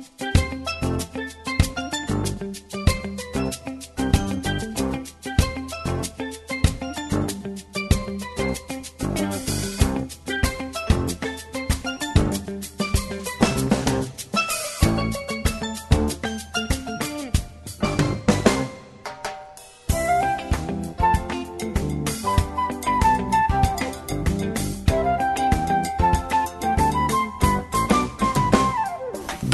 [0.00, 0.29] Musik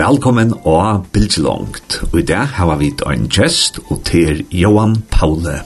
[0.07, 1.96] Velkommen og bildelongt.
[2.12, 5.57] Og i dag har vi en gjest, og til Johan Paule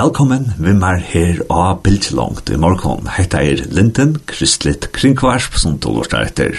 [0.00, 3.04] Velkommen, vi er her av Bildslångt i morgen.
[3.12, 6.54] Hette er Linden, Kristelig Kringkvarsp, som du lortar etter.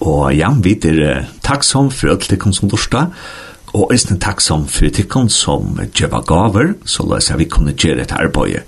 [0.00, 3.10] Og ja, vi er takksom for alt det som lortar,
[3.74, 8.14] og eisne takksom for det som djeva gaver, så la oss vi kunne gjøre et
[8.16, 8.64] arbeid.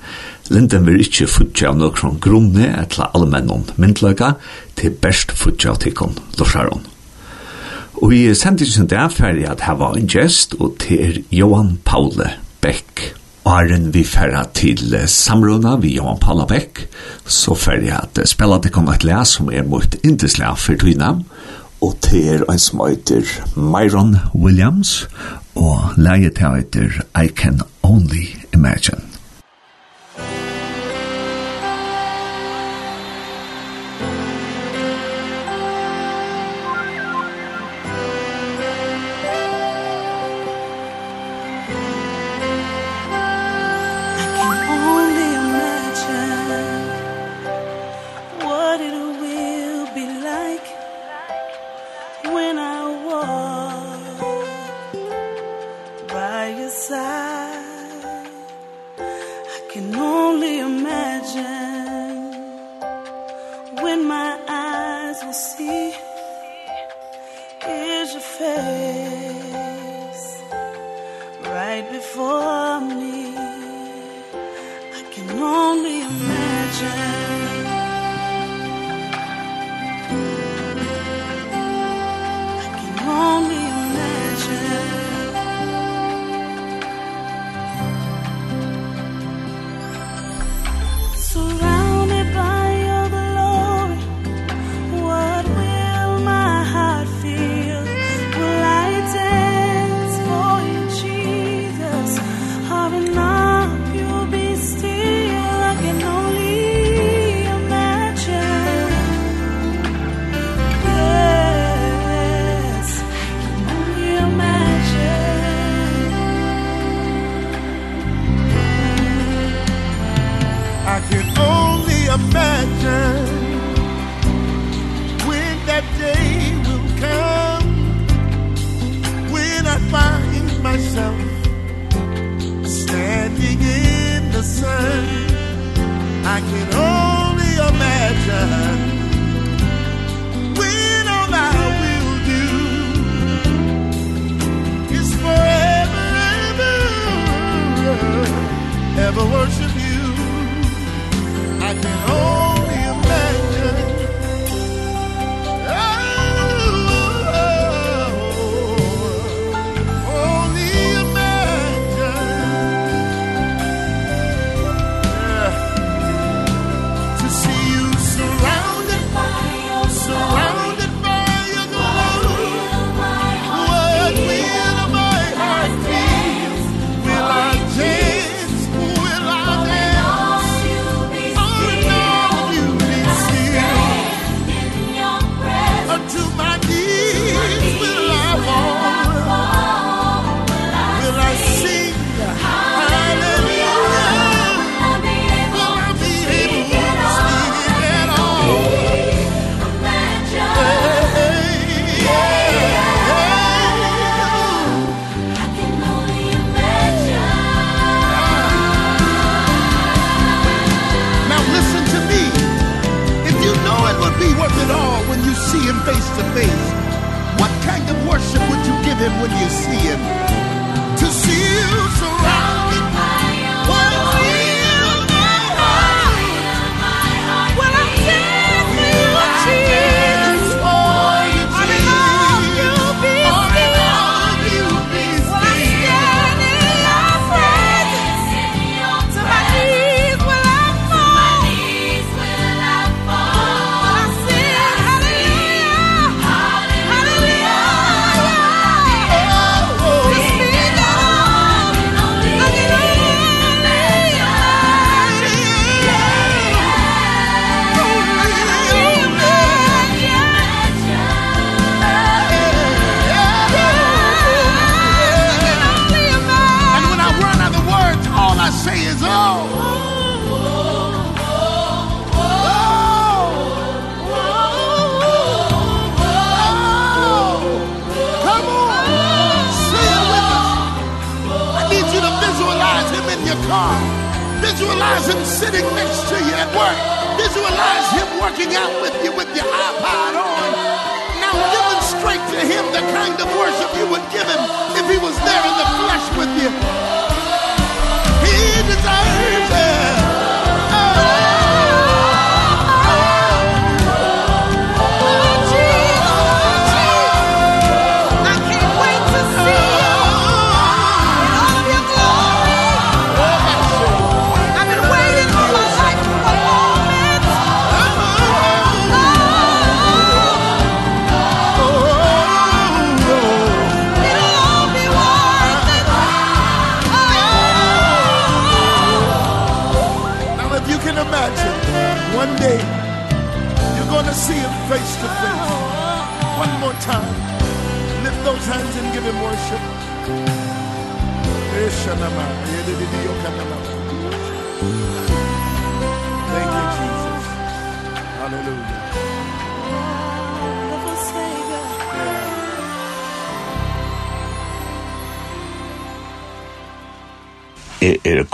[0.52, 4.34] Linden vil ikke futja av noen grunne etla allmennom myndløyga,
[4.76, 6.84] til best futja av tikkun lortar hon.
[8.02, 12.87] Og i sendingen der ferdig at her var en gjest, og til Johan Paule Beck
[13.48, 16.82] Arren vi færre til samrunda vi Johan Pallabekk,
[17.24, 21.14] så færre at spela det kom et læs som er mot indeslæ for tøyna,
[21.80, 23.24] og til er en som heter
[23.56, 25.08] Myron Williams,
[25.56, 29.07] og leie til heter I Can Only Imagine.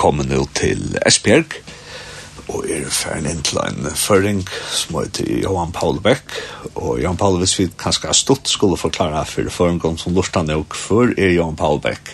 [0.05, 1.55] kommet nå til Esbjerg,
[2.53, 6.35] og er ferdig inn til en føring som heter Johan Paul Beck.
[6.75, 10.59] Og Johan Paul, hvis vi kanskje har stått, skulle forklare for føringen som lortet nå,
[10.69, 12.13] hvor er Johan Paul Beck?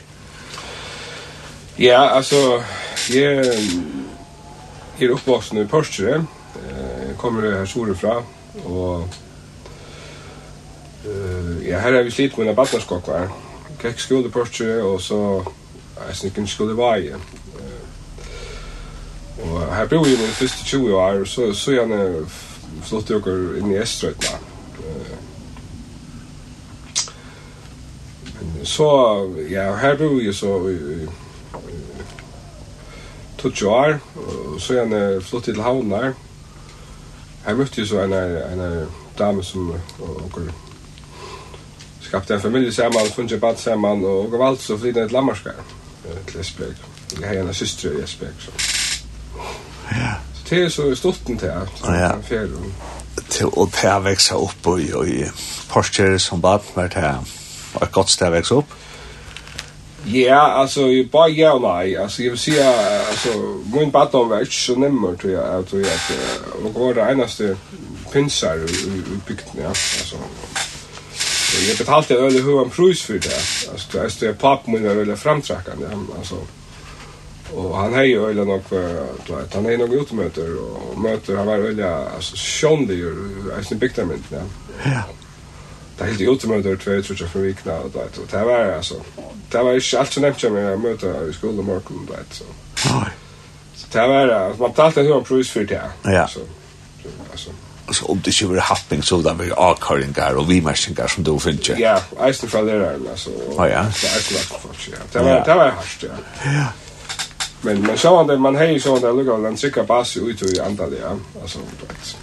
[1.81, 2.61] Ja, altså,
[3.11, 3.43] jeg,
[5.01, 8.21] jeg er oppvoksen i Porsche, jeg kommer her solen fra,
[8.65, 9.09] og
[11.07, 13.33] uh, ja, her er vi slitt med en badnerskokker.
[13.81, 15.21] Jeg gikk skole i Porsche, og så
[15.97, 17.23] er jeg snikken skole i Vaje.
[19.61, 22.27] Og her bor jeg nå i første 20 år, så, så gjerne
[22.87, 24.39] flott jeg inn i Estrøytna.
[28.41, 28.89] Men så,
[29.51, 31.03] ja, her bor jeg så i, i,
[31.75, 31.83] i
[33.39, 36.13] 20 år, og så gjerne flott til Havnar.
[37.45, 38.67] Her møtte jeg så en, en
[39.19, 40.41] dame som og,
[42.01, 45.65] skapte en familie sammen, funnet en bad sammen, og valgte så flyttet et Lammarskar,
[46.27, 46.87] til Esbjerg.
[47.21, 48.80] Jeg har en syster i Esbjerg, så...
[49.91, 50.15] Ja.
[50.51, 51.49] Det er så stort den til.
[51.85, 52.13] Ja.
[53.31, 55.25] Til å ta vekse opp og i
[55.71, 57.11] Porsche som bad med det
[57.75, 58.79] var et godt sted å vekse opp.
[60.11, 61.95] Ja, altså, bare ja og nei.
[61.95, 63.35] Altså, jeg vil si, at altså,
[63.75, 66.07] min badom var ikke så nemmer, tror jeg, at jeg at
[66.65, 67.57] det var det eneste
[68.13, 69.69] pinsar i bygden, ja.
[69.69, 70.17] Altså,
[71.69, 73.43] jeg betalte en øyelig høy en prus for det.
[73.73, 76.41] Altså, det er pappen min var øyelig framtrakkende, altså.
[76.41, 76.60] Ja
[77.55, 78.71] Og han er jo øyla nok,
[79.29, 83.15] du vet, han är nok utmøter, og møter, han var øyla, altså, sjön det ju
[83.59, 84.39] är sin bikta ja.
[84.85, 85.03] Ja.
[86.01, 88.95] Det er helt utmöter två tror jag för vikna och det det var altså,
[89.53, 92.45] det var ikke alt så nevnt jag med möta i skolen morgen, du vet, så.
[93.75, 95.83] Så det var altså, man talte hur en pris for det.
[96.05, 96.27] Ja.
[96.29, 96.41] Så
[97.33, 97.51] altså.
[97.93, 101.59] så om det ikke var happening så där med avköringar og vimarsningar som du finner
[101.59, 101.77] ikke.
[101.79, 103.31] Ja, i alla fall där alltså.
[103.57, 103.85] Ja, ja.
[105.13, 106.09] Det var det var hardt, ja.
[106.45, 106.67] Ja.
[107.63, 110.85] Men men så han man hej så där lukar den sicka pass ut i andra
[111.03, 111.17] ja.
[111.43, 112.17] Alltså vet.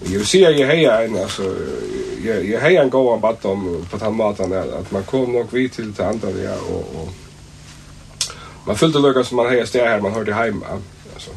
[0.00, 1.54] Men ju ser ju hejar en alltså
[2.24, 5.52] jag jag hejar en går bara om på den maten där att man kom nog
[5.52, 7.08] vid till till andra ja och och
[8.66, 10.66] man fyllde lukar som man hejar stär här man hörde hemma
[11.14, 11.30] alltså.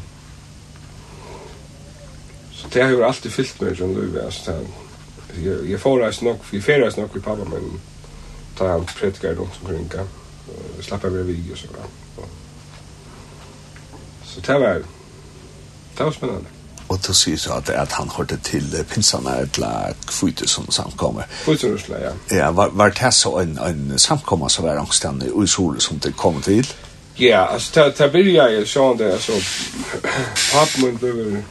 [2.52, 4.64] Så det har ju alltid fyllt mig som du alltså.
[5.44, 7.80] Jag jag får rätt nog, vi får resa nog med pappa men
[8.58, 9.90] ta han predikar runt omkring.
[9.94, 10.04] Ja
[10.80, 11.82] slappa mig vid och så där.
[14.24, 14.82] Så det var,
[15.96, 16.44] det var spännande.
[16.86, 21.26] Och då säger så att, att han hörde till pinsarna eller kvitter som samkommer.
[21.44, 22.36] Kvitter ja.
[22.36, 26.12] Ja, var, var det så en, en samkommer som var angstande i solen som det
[26.12, 26.66] kom till?
[27.14, 29.32] Ja, alltså ta, ta började jag så det, alltså
[30.52, 31.42] pappen blev,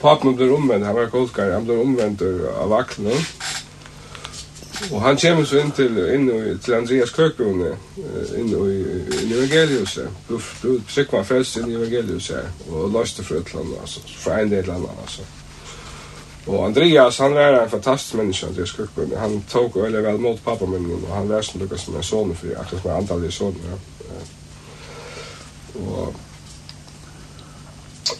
[0.00, 2.22] pappen blev omvänd, han var kolskare, han blev omvänd
[2.58, 3.12] av vakten.
[4.92, 7.72] Og han kommer så inn til, inn i, til Andreas Køkbrunne,
[8.38, 8.76] inn i,
[9.18, 10.06] inn i evangeliuset.
[10.28, 14.38] Du, du sikva frelst inn i evangeliuset, og løste fra et eller annet, altså, fra
[14.40, 15.26] en del eller annet, altså.
[16.48, 19.18] Og Andreas, han var en fantastisk menneske, Andreas Køkbrunne.
[19.20, 22.36] Han tok veldig vel mot pappa min, og han var som lukket som en son,
[22.36, 23.82] for akkurat som en antallig son, ja.
[25.78, 26.14] Og,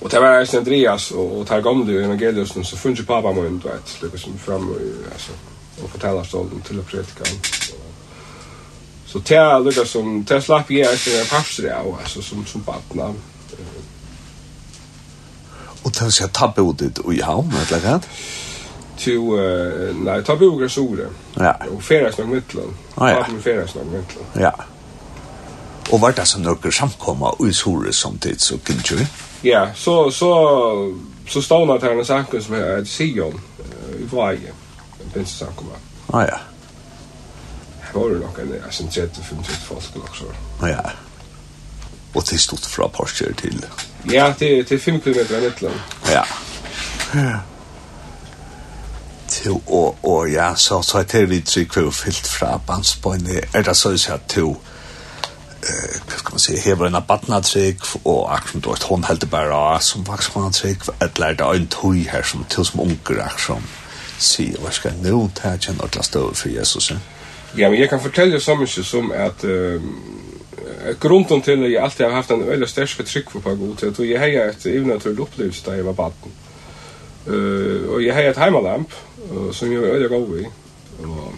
[0.00, 3.69] Og det var eisen Andreas, og, og det gamle evangeliusen, så funnet pappa min, du
[3.69, 4.81] vet, lukket som fram, og,
[5.12, 5.33] altså,
[5.85, 7.25] och fortälla stolen til å predika.
[9.06, 12.62] Så det är lukka som, det slapp jag efter en papsri av, alltså som, som
[12.62, 13.14] badna.
[15.82, 17.99] Og det vil si at tabbe ut i havn, eller hva?
[18.99, 19.30] Til,
[20.04, 21.06] nei, tabbe ut i sore.
[21.38, 21.54] Ja.
[21.70, 22.75] Og ferdes nok mittlen.
[22.97, 23.23] Ah, ja.
[23.23, 24.26] Tabbe ferdes nok mittlen.
[24.37, 24.52] Ja.
[25.92, 29.06] Og var det som noen samkomma i sore samtidig, så kunne du?
[29.47, 30.32] Ja, så, så,
[31.28, 33.40] så stående til en sakken som er Sion,
[33.97, 34.64] i Vajen
[35.15, 35.73] bensinstankomma.
[36.12, 36.38] Ah, ja.
[37.88, 40.25] Det var nok en, jeg synes, 30-50 folk nok så.
[40.62, 40.81] Ah, ja.
[42.15, 43.65] Og til stort fra Porsche til...
[44.11, 45.75] Ja, til, til 5 km av Nettland.
[46.09, 46.23] Ja.
[47.15, 47.38] Ja.
[49.29, 53.43] Til, og, og ja, så, så er det litt trygg for fyllt fra bandsbøyne.
[53.53, 54.57] Er det så å si at to
[55.69, 59.25] eh hva skal man säga här var en abatnatrick och action då ett hon helt
[59.31, 63.62] bara som vaxmantrick ett lärde en toj här som till som onkel action
[64.18, 66.92] si, hva skal jeg nå ta kjenne alle støv for Jesus?
[67.56, 69.44] Ja, men jeg kan fortelle så mye som at
[71.00, 74.10] grunden til at jeg alltid har haft en väldigt stark trygg på god til at
[74.10, 76.32] jeg har et evnaturlig opplevelse da jeg var baden.
[77.26, 78.92] Uh, og jeg har et heimalamp
[79.30, 80.44] uh, som jeg var veldig god i.
[81.04, 81.34] Og,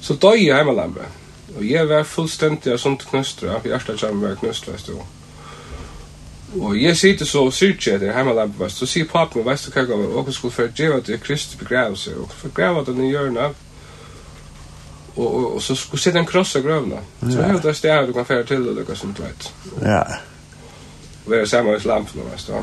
[0.00, 1.06] så døg jeg heimalampe.
[1.56, 3.58] Og jeg var fullstendig av sånt knøstra.
[3.64, 4.98] Hjertet kommer var knøstra i.
[6.56, 10.04] Og jeg sitter så og syrker etter heimalampevass, så sier papen, veist du hva gav,
[10.16, 13.50] og skulle for djeva til Kristi begravelse, og for grava den i hjørna,
[15.16, 17.02] og, og, og så skulle sitte en kross av grøvna.
[17.20, 19.52] Så jeg det stedet du kan fære til, og lukka som du vet.
[19.82, 20.02] Ja.
[21.26, 22.60] Og være sammen med lampen, veist du.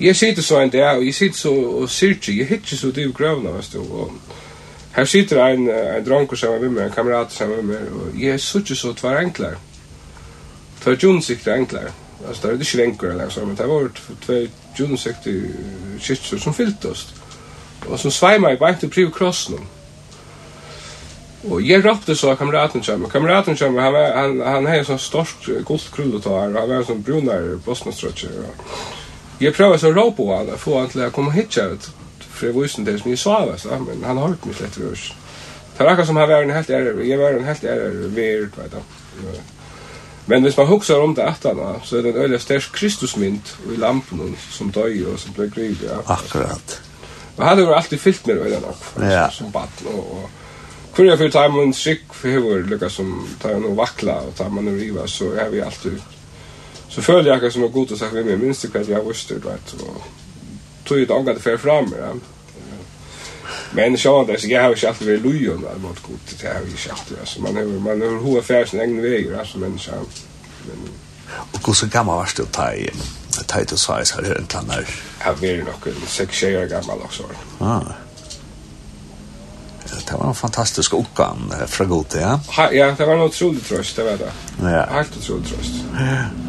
[0.00, 3.12] Jeg sitter så en dag, og jeg sitter så og syrker, jeg hittir så dyr
[3.12, 4.12] grøvna, veist du, og
[4.96, 8.40] her sitter en, en dronker sammen med meg, en kamerat sammen med meg, og jeg
[8.40, 9.56] sitter så tvar enklare.
[10.82, 11.92] Tvar junsikter enklare.
[11.92, 13.90] Ja Alltså det är det svänkor eller så, men det var
[14.26, 14.46] två
[14.76, 15.50] junisekter
[16.00, 17.14] kyrkor som fyllt oss
[17.88, 19.58] Och som svajmar i bänt och priv krossen.
[21.50, 23.10] Och jag råpte så kamraten kom.
[23.10, 27.56] kameraten kom, han var, han, han hade sån störst guldkrulletar och han var sån brunare
[27.64, 28.30] bosnaströtcher.
[29.38, 31.90] Jag prövade så ropa på honom, få honom till att komma hit ut.
[32.18, 35.14] För jag visste inte ens min sava, så, men han har inte mitt lätt rörs.
[35.76, 38.56] Det er akkurat som han var en helt ære, jeg var en helt ärre värd,
[38.56, 38.82] vet jag.
[40.26, 43.76] Men hvis man husker om det attana, så er det en øyelig størst Kristusmynd i
[43.78, 46.00] lampen som døy og som ble griv, ja.
[46.06, 46.80] Akkurat.
[47.36, 49.28] Og han har alltid fyllt med øyelig nok, ja.
[49.30, 50.30] som baden og, og
[50.96, 54.70] Hvor jeg fyrir tar man skikk for lukka som tar man vakla og tar man
[54.80, 55.98] riva, så er vi alltid
[56.88, 59.36] så føler jeg akkurat som er god og sagt vi minst det hva jeg visste,
[59.36, 60.04] du vet, og
[60.86, 62.14] tog jeg det ångat det fer fram, ja.
[63.70, 66.76] Men så att jag har ju alltid varit loj om mot god det har ju
[66.76, 70.88] sagt alltså man har man har hur affärs en egen väg alltså men så men
[71.52, 72.90] och hur så gammal var det ta i
[73.46, 76.98] ta i det så här en det annars jag vill nog en sex år gammal
[77.02, 77.22] också
[77.58, 77.82] ah
[80.06, 82.40] Det var en fantastisk uppgång från Goethe, ja?
[82.72, 84.32] Ja, det var en otrolig tröst, det var det.
[84.62, 84.86] Ja.
[84.90, 85.72] Helt otrolig tröst.
[85.98, 86.45] Ja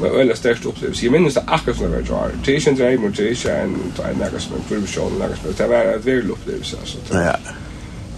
[0.00, 1.04] med øyla størst opplevelse.
[1.04, 2.34] Jeg minnes det akkurat som det var jar.
[2.44, 5.54] Det er ikke en dreim, det er ikke en nægge som en kurvisjon, nægge som
[5.54, 6.76] det var et virkelig opplevelse.
[7.12, 7.34] Ja.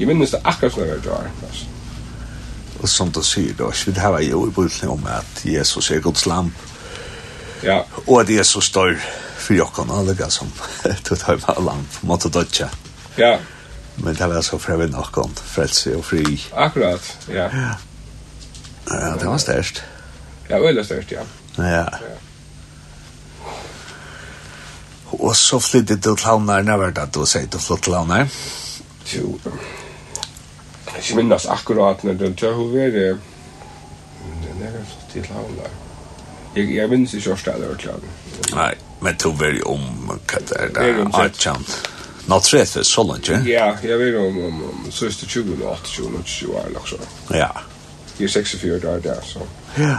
[0.01, 1.31] Jeg minnes det akkurat som det var jar.
[2.83, 6.01] Og som du sier da, det her var jo i bulten om at Jesus er
[6.01, 6.53] Guds lamp.
[7.63, 7.81] Ja.
[8.07, 8.95] Og at Jesus står
[9.39, 10.51] for jokken alle gass som
[11.07, 12.69] tog høy med lamp, måtte dødja.
[13.19, 13.37] Ja.
[13.97, 16.25] Men det var så frevet nokkon, frelse og fri.
[16.53, 17.49] Akkurat, ja.
[18.91, 19.85] Ja, det var størst.
[20.51, 21.23] Ja, øyla størst, ja.
[21.59, 21.85] Ja.
[25.13, 27.95] Og så flyttet du til Havnar, når var det at du sier du flyttet til
[27.99, 28.27] Havnar?
[29.13, 29.39] Jo,
[30.93, 33.19] jeg ikke minnes akkurat når den tør hun var det.
[34.43, 35.73] Den er flyttet til Havnar.
[36.57, 38.09] Jeg, jeg minnes ikke hva det var klart.
[38.53, 41.77] Nei, men du var jo om, hva det er det, Archant.
[42.29, 43.51] Nå tre for så langt, ikke?
[43.51, 46.99] Ja, jeg vet om, om, om søster 20 og 28, 20 år, eller så.
[47.35, 47.49] Ja.
[48.19, 49.47] Jeg er 46 år der, så.
[49.79, 49.97] Ja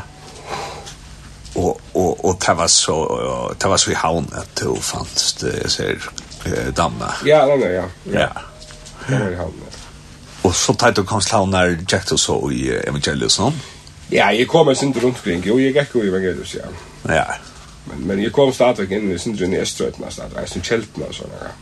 [1.55, 2.95] og og og det var så
[3.61, 7.13] det var så i havn at du fanns jeg jag ser damma.
[7.25, 8.19] Ja, nei, ja, ja.
[8.19, 8.27] Ja.
[9.09, 9.53] Det var i havn.
[10.43, 13.53] Og så tajt du konst havn när Jack då så i Evangelius någon.
[14.11, 15.43] Ja, jeg kom en sinter rundt kring.
[15.45, 16.67] Jo, gikk jo i Evangelius ja.
[17.15, 17.23] Ja.
[17.85, 20.37] Men men jeg kom stadigt inn i syndrin i Östergötland stadigt.
[20.37, 21.53] Alltså kjeltene og sånne, ja.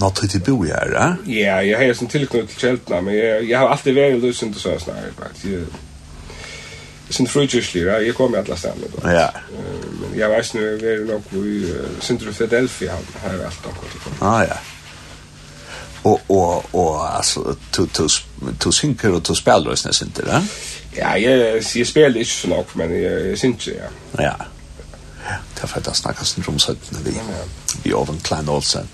[0.00, 1.06] Nå tog det bo her, ja?
[1.26, 4.30] Ja, jeg har ju sån tillknytning till Kältna, men jeg, jeg har alltid vært i
[4.30, 5.46] och så snarare faktisk
[7.10, 7.28] sin
[7.74, 7.98] ja.
[7.98, 8.86] Jeg kom i alle stedene.
[8.96, 9.10] då.
[9.10, 9.28] Ja.
[10.00, 12.92] Men jeg vet nu vi er nok i uh, Centrum Philadelphia
[13.22, 14.22] här är allt något.
[14.22, 14.56] Ah ja.
[16.02, 18.08] Og, og, og, altså, du to
[18.60, 20.42] to synker og du spiller oss nästan inte va?
[20.96, 23.90] Ja, jeg, jeg spiller ikke så nok, men jeg, jag syns ja.
[24.18, 24.32] Ja.
[25.30, 27.12] Ja, det er for at jeg snakker sånt romsøttene vi
[27.84, 28.88] vi av en klein Olsen.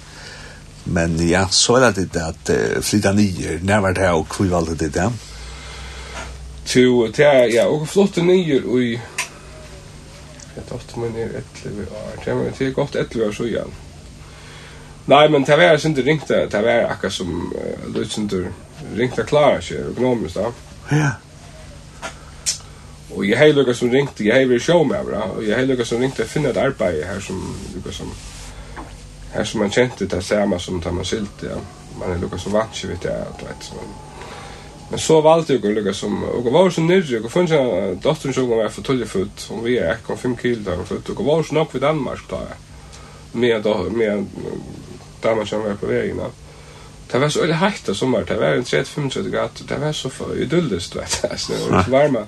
[0.85, 4.75] Men ja, så er det at uh, flytta nye, när var det og hvor valgte
[4.75, 5.13] det där?
[6.67, 8.83] to ta ja og flott nyer och
[10.57, 13.71] jag tänkte men är ett år det var det är gott ett år så igjen.
[15.05, 18.53] Nei, men det var inte ringt det var akkurat som uh, lutsendur
[18.95, 20.53] ringt att klara sig økonomisk da.
[20.91, 21.11] ja
[23.17, 24.25] Og jeg har lukket som ringte.
[24.25, 25.23] Jeg har vært show med bra.
[25.37, 26.23] Og jeg har lukket som ringte.
[26.23, 28.13] att finna et arbeid her som lukket som
[29.33, 31.57] her som man kjente det samme som tar man silt, ja.
[32.01, 33.25] Man är lukket som vant ikke vid jeg.
[33.41, 34.06] Du vet, man
[34.91, 38.35] Men så valgte jeg å lukka som, og var så nyrre, og funnet jeg dotteren
[38.35, 41.43] som var for tullig futt, född, hon var 1,5 kilo där hon född, och var
[41.43, 42.41] så nok ved Danmark da,
[43.33, 44.27] med, med
[45.23, 46.31] Danmark som var på veien vägen.
[47.13, 50.43] Det var så öle hajta sommar, det var en 30-35 grad, det var så för
[50.43, 52.27] idyllist, vet du, alltså, det var så varma.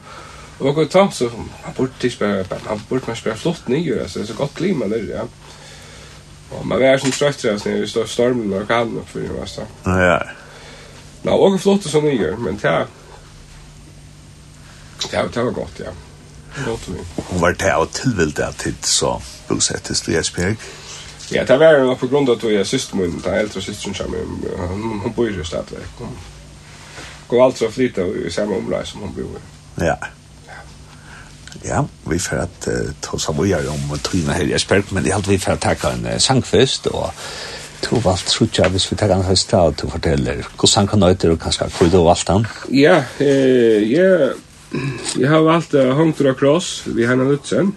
[0.59, 4.19] Och jag kom så, man borde inte spela, man borde man spela flott nyer, alltså,
[4.19, 5.25] det är så gott klima nyrre, ja.
[6.51, 9.41] Och man var så trött, alltså, när vi står stormen och kallen upp för det,
[9.41, 9.61] alltså.
[9.85, 10.23] Ja, ja.
[11.25, 12.77] Nå, og flott som ni gjør, men det
[15.13, 15.91] det var godt, ja.
[16.53, 16.99] Flott vi.
[17.29, 20.57] Og var det av tilvildet at tid så bosettes du i Esbjerg?
[21.31, 24.45] Ja, det var jo på grunn av at jeg syster min, den eldre systeren sammen,
[25.03, 25.83] hun bor jo stadig.
[25.99, 26.15] Hun
[27.29, 29.43] går alt så flytta i samme område som hun bor i.
[29.85, 29.97] Ja.
[31.65, 34.93] Ja, vi får at uh, ta oss av å gjøre om trynet her i Esbjerg,
[34.95, 37.11] men jeg er vi får takke en uh, sangfest, og
[37.85, 41.33] Du valgt sutja, hvis vi tar en høysta, og du forteller hvordan han kan nøyter,
[41.33, 42.47] og kanskje hvor du valgt han?
[42.75, 44.33] Ja, eh, jeg,
[45.19, 47.75] jeg har valgt uh, Hongtra Cross, vi har han Lutzen.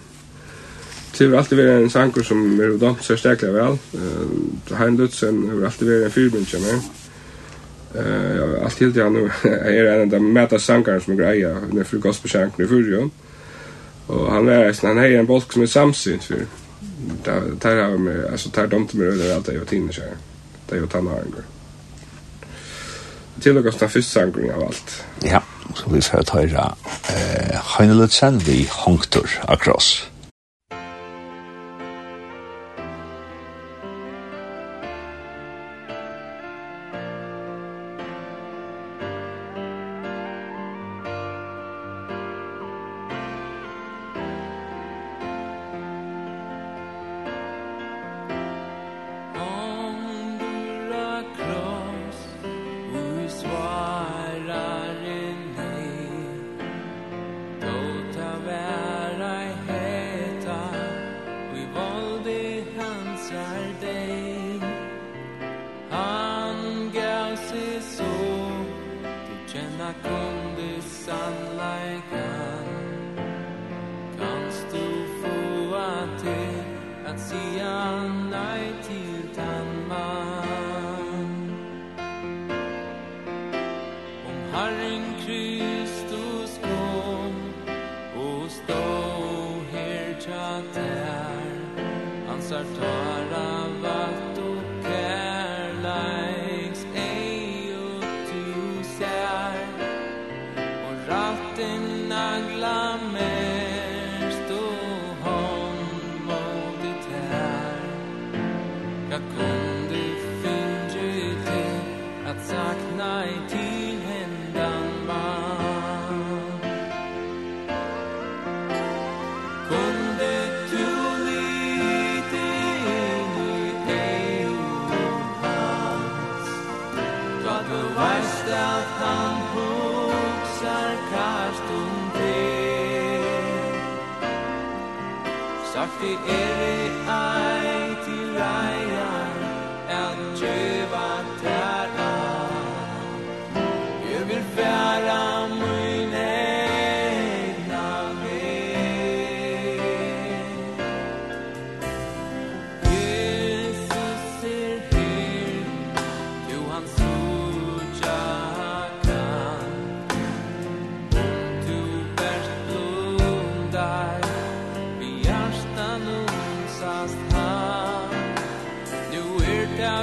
[1.12, 3.78] Det har alltid vært en sanger som er dømt så stekla vel.
[3.94, 6.82] Uh, han Lutzen har alltid vært en fyrbund som er.
[7.92, 12.02] Uh, alt helt han er en av de mæta sankeren som er greia, når for
[12.02, 13.12] gospelsankeren i fyrjon.
[14.08, 16.50] Og han er, han er en bolk som er samsynt fyrir
[17.24, 20.12] där där har mig alltså där dömde mig över allt det jag tinner sig.
[20.66, 21.22] Det är ju tannar.
[23.40, 25.04] Till och med första sangring av allt.
[25.22, 25.42] Ja,
[25.74, 30.11] så vi får ta eh Heinelutsen vi honktor across.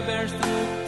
[0.02, 0.79] berst du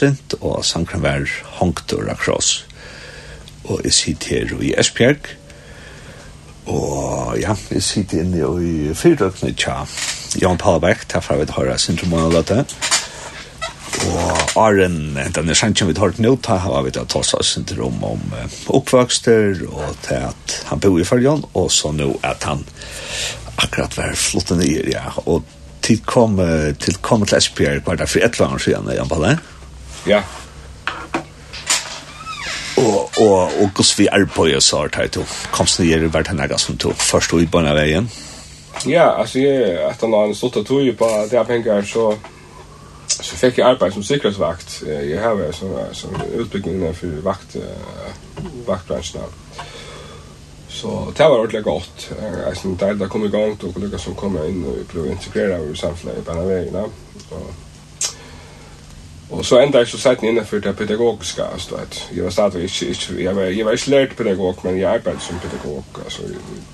[0.00, 1.28] sint, og sankran var
[1.60, 2.64] hongtur av kross.
[3.68, 5.36] Og jeg sitter her i Esbjerg,
[6.70, 9.82] og ja, jeg sitter inne i fyrdøkene tja
[10.38, 12.64] Jan Palabæk, derfor vi høyre syndromen og løte.
[14.00, 18.22] Og Arjen, den er sannsyn vi tar nå, da har vi da tossa syndrom om
[18.70, 22.62] oppvokster, og til at han bor i Følgen, og så nå at han
[23.60, 25.42] akkurat var flott nere, ja, og
[25.82, 26.38] tid kom
[26.80, 29.38] til kom til Esbjerg var det for et eller annet siden, Jan Palle?
[30.06, 30.22] Ja.
[32.80, 36.30] Og, og, og gos vi er på jeg sa det til komst nye i hvert
[36.32, 38.10] henne som tog først ut på denne veien.
[38.88, 42.14] Ja, altså jeg, etter når jeg stod og tog på det her penger, så,
[43.08, 44.78] så fikk jeg arbeid som sikkerhetsvakt.
[44.86, 47.58] Jeg har vært som, som utbygging innenfor vakt,
[48.66, 49.28] vaktbransjen.
[50.70, 52.12] Så det var ordentlig godt.
[52.46, 55.10] Jeg synes det er det kom i gang, og kollega som kom inn og prøvde
[55.10, 56.78] å integrere over samfunnet i denne veien.
[56.80, 57.69] Og
[59.30, 62.62] Och så ända så satt ni inne för det pedagogiska alltså att jag var stadig
[62.62, 66.22] inte inte jag var jag var inte lärd pedagog men jag arbetade som pedagog alltså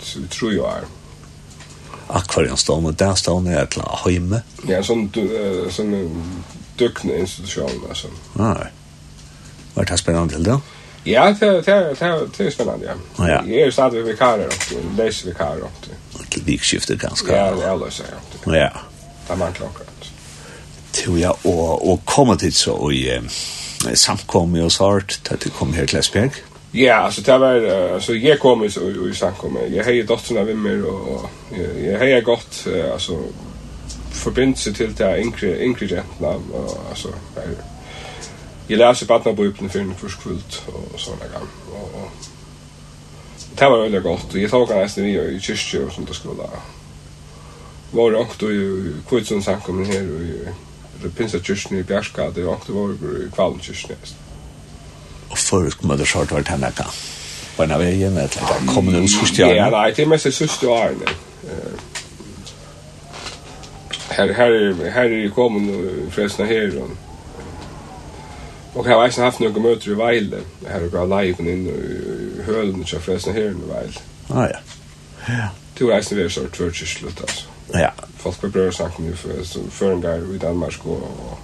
[0.01, 0.83] så det tror jag är.
[2.07, 4.43] Akvarium står med där står ni att la hemme.
[4.69, 5.13] Ja, sån
[5.71, 6.11] sån
[6.77, 8.09] dukne institution alltså.
[8.33, 8.67] Nej.
[9.75, 10.61] Vad har spännande till då?
[11.05, 12.95] Ja, det det det det är spännande.
[13.17, 13.27] Ja.
[13.29, 15.89] Jag är stadig vikarie och läser vikarie och.
[16.15, 17.37] Och vikskiftet ganska.
[17.37, 18.03] Ja, jag alltså.
[18.45, 18.57] Ja.
[18.57, 18.73] Ja.
[19.29, 19.87] Där man klockar
[20.97, 23.23] to ja og, og koma til så og eh,
[23.95, 26.43] samkomme oss hardt til at jeg kom her til Esbjerg.
[26.75, 27.55] Ja, alltså det var
[27.95, 28.67] alltså jeg kom i
[29.11, 29.59] i samkom.
[29.71, 30.83] Jag hejde dottern av mig
[31.85, 33.19] jeg jag godt uh, altså
[34.11, 37.09] forbindelse til det inkre inkredenterna och alltså
[38.69, 42.11] jag läste barnabibeln for en forskvult og sånne gang og, og
[43.59, 46.17] det var veldig godt, og jeg tok han nesten i i kyrkje og sånt og
[46.17, 46.49] skola.
[47.93, 50.66] Var det också i kvitsen samkommen og och
[51.17, 54.17] pinsa kyrkene i Bjerskade, og det var i Kvalm kyrkene.
[55.31, 56.93] Og først må det sjørt vært henne kan.
[57.57, 59.57] Var det veien, eller det kom det sørste årene?
[59.57, 61.17] Ja, nei, det er mest sørste årene.
[64.17, 64.55] Her, her,
[64.93, 66.95] her er kom noen frelsene her, og
[68.77, 70.43] Og jeg har ikke haft noen møter i Veile.
[70.63, 74.03] Jeg har gått live inn i hølen og kjørt frelsene her i Veile.
[74.29, 74.59] Ah, ja.
[75.29, 75.47] Ja.
[75.79, 77.56] Du har ikke vært så tvørkjørslut, altså.
[77.75, 77.91] Ja.
[78.17, 79.31] Folk på bröder snakker mye for,
[79.71, 81.39] for en gang i Danmark och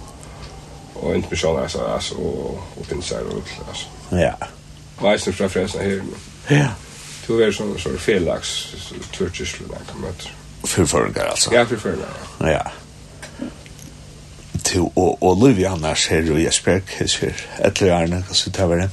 [0.93, 3.85] och inte altså, altså, og, og pinser og och Altså.
[4.11, 4.33] Ja.
[5.01, 6.01] Veisen fra was her.
[6.49, 6.67] Ja.
[7.27, 8.73] Du er sånn sånn wärst so so Felix
[9.11, 9.55] türkisch
[10.65, 11.53] For for en gang, altså.
[11.53, 12.51] Ja, for for en gang.
[12.51, 12.61] Ja.
[14.63, 17.33] Till og, og Olivia annars her og Jesper hva Kisser.
[17.59, 18.89] Ett lärne kan så ta vara.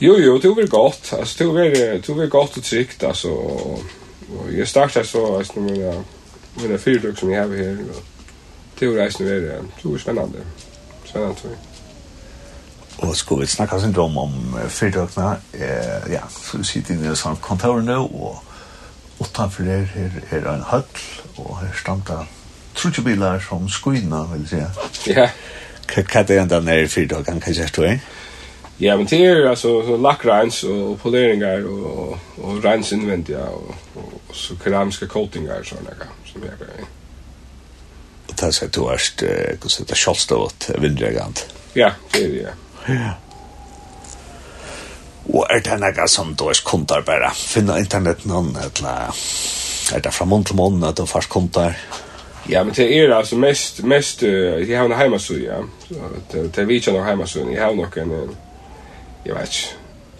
[0.00, 1.12] Jo, jo, det var godt.
[1.12, 1.62] Altså, det var
[2.06, 3.28] det var gott och tryggt alltså.
[3.28, 3.82] Och
[4.38, 6.04] Og jeg startet så, altså, med det,
[6.56, 8.02] med det fyrtøk som jeg har her, og
[8.80, 10.44] det var reisende ved det, var spennende,
[11.04, 11.58] spennende tror jeg.
[12.98, 14.32] Og skulle vi snakke sin drøm om
[14.68, 18.42] fyrtøkene, eh, ja, så vi sitter inne i sånn kontor nå, og
[19.20, 21.04] utanfor der her er en høll,
[21.36, 22.22] og her standa
[22.74, 25.10] trutje bilar som skuina, vil jeg si.
[25.12, 25.28] Ja.
[25.90, 28.00] Hva er det enda nere fyrtøkene, kan jeg si, tror jeg?
[28.00, 28.29] Ja.
[28.82, 34.12] Ja, men det är alltså lackrens och poleringar och, og, og rens invändiga og, og
[34.28, 35.90] och så keramiska coatingar och sådana
[36.32, 36.84] som jeg gör.
[38.28, 39.18] Og det här ska du erst
[39.60, 41.46] kunna sätta kjolstavått vindregant.
[41.74, 42.94] Ja, det er det, ja.
[42.94, 43.10] Ja.
[45.28, 47.30] Og er det noe som du erst kontar bare?
[47.36, 49.12] Finna internett noen, eller
[49.92, 51.76] er det fra mån til mån at du fast kontar?
[52.48, 55.60] Ja, men det er altså mest, mest, jeg har en heimasøy, ja.
[56.32, 58.38] Det er vi ikke noen heimasøy, jeg har nok en, en
[59.24, 59.50] jag vet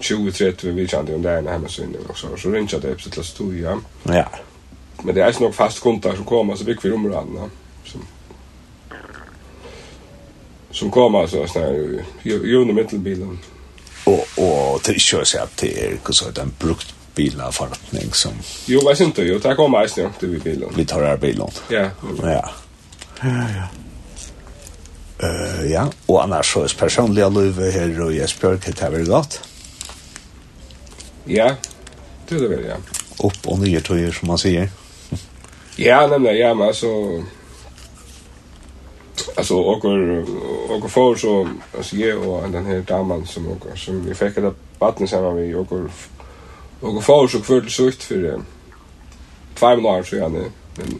[0.01, 2.37] inte, 20-30 vi kände om det är hemma så inne också.
[2.37, 3.81] Så ringde jag det upp till Stoja.
[4.03, 4.29] Ja.
[5.03, 7.51] Men det är inte nog fast kontakter som kommer så bygger vi områden.
[7.85, 8.07] Som,
[10.71, 11.59] som kommer så alltså
[12.23, 13.39] ju under mittelbilen.
[14.05, 18.33] Och, och det kör sig att det är så en brukt bilafortning som...
[18.67, 19.23] Jo, jag syns inte.
[19.23, 20.69] Jo, det kommer jag snart till bilen.
[20.77, 21.49] Vi tar här bilen.
[21.69, 21.91] Ja.
[22.23, 22.51] Ja.
[23.21, 23.80] Ja, ja.
[25.23, 29.11] Uh, ja, og annars så er personliga løyve her og Jes hva det er veldig
[29.11, 29.41] godt.
[31.29, 31.51] Ja,
[32.29, 32.79] det er det vel, ja.
[33.21, 34.71] Opp og nye tøyer, som man sier.
[35.79, 37.23] ja, nemlig, ja, men altså...
[39.37, 40.25] Alltså åker
[40.71, 44.55] åker för så alltså jag och den här damen som åker som vi fick det
[44.79, 45.89] vatten samman vi åker
[46.81, 48.41] åker för så kväll så ut för
[49.55, 50.99] två månader så jag men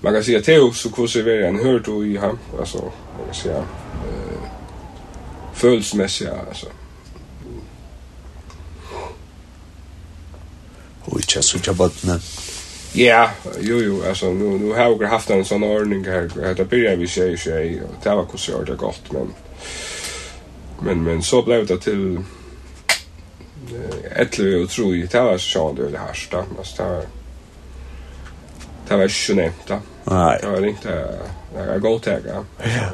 [0.00, 3.26] man kan säga till så hur så vi en hört och i han alltså man
[3.26, 4.50] kan säga, eh,
[5.54, 6.34] födelsemässiga.
[6.48, 6.66] Alltså.
[11.04, 11.76] Och inte så jag
[12.92, 16.54] Ja, jo jo, alltså nu nu har jag haft en sån ordning här.
[16.54, 19.34] Det börjar vi säga sig och det var kusigt det gott men
[20.80, 22.22] men men så blev det till eh,
[24.20, 26.14] ett och tror jag det var så det här
[26.64, 27.08] starkt
[28.88, 29.80] det var ikke nevnt da.
[30.06, 30.36] Nei.
[30.42, 30.96] Det var ikke
[31.56, 32.40] det var godt jeg, ja.
[32.64, 32.88] Ja.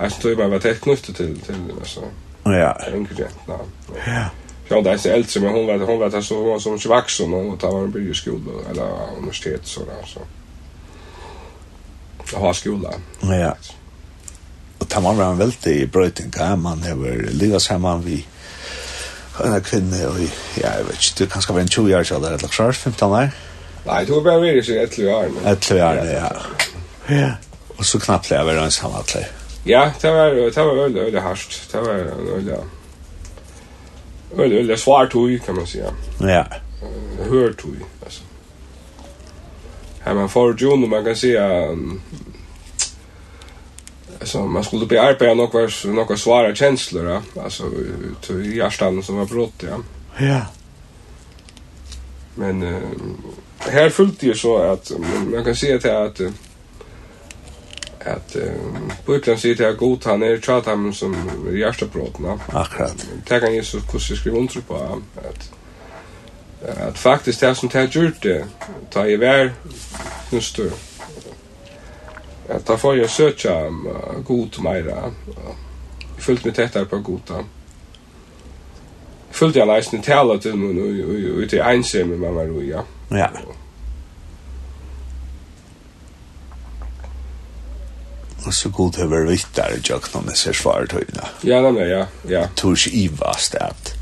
[0.00, 2.06] Jeg tror bare var tett knyttet til, til det, så.
[2.48, 2.72] Ja.
[2.88, 3.58] Enkelt rett, da.
[4.06, 4.22] Ja.
[4.70, 7.34] Ja, det er så eldre, men hon vet, hon vet att hon var som vaksen,
[7.34, 10.20] og da var hun en skole, eller universitet så da, så.
[12.32, 12.88] Og har skole.
[13.22, 13.52] Ja.
[14.78, 16.94] Og det var en veldig brøyting, ja, man har
[17.32, 18.26] livet sammen, vi
[19.44, 20.18] en kvinne, og
[20.56, 23.49] ja, jeg vet ikke, du kan skal være en 20 år sedan, eller 15 år.
[23.86, 25.30] Nei, du har bare vært i 11 år.
[25.44, 26.28] 11 år, ja.
[27.10, 27.30] Ja,
[27.78, 29.26] og så knappt jeg var en samtale.
[29.66, 31.68] Ja, det var, det var veldig, veldig hardt.
[31.72, 32.02] Det var
[32.34, 32.58] veldig,
[34.30, 35.92] veldig, veldig svart tog, kan man sige.
[36.20, 36.44] Ja.
[37.28, 38.22] Hør tog, altså.
[40.04, 41.40] Her man får jo man kan sige,
[41.70, 42.00] um,
[44.20, 47.42] alltså man skulle be arbeta något vars några svåra känslor ja.
[47.42, 47.64] alltså
[48.20, 49.76] till hjärtan som var brott ja.
[50.26, 50.40] Ja.
[52.34, 52.80] Men uh,
[53.68, 54.92] här fullt ju så att
[55.32, 56.20] man kan se att att
[58.04, 58.36] att
[59.04, 62.38] på utlandet säger till här god han är tjat han som hjärtebrottna.
[62.52, 63.06] Akkurat.
[63.28, 65.52] Det kan Jesus så kusse skriva under på att
[66.88, 68.44] att faktiskt det som tar gjort det
[68.90, 69.50] tar ju väl
[70.30, 70.72] just det.
[72.54, 73.64] Att ta får jag söka
[74.26, 75.12] god mera.
[76.18, 77.44] Fullt med tättare på goda.
[79.30, 82.76] Fullt jag läsning tala till nu och ute i ensam med mamma Roja.
[82.76, 83.28] Ja Ja.
[88.46, 91.28] Og så god det var vittar i jøkken om det ser svar tøyna.
[91.44, 92.46] Ja, nei, nei, ja, ja.
[92.56, 93.96] Tog ikke ivast at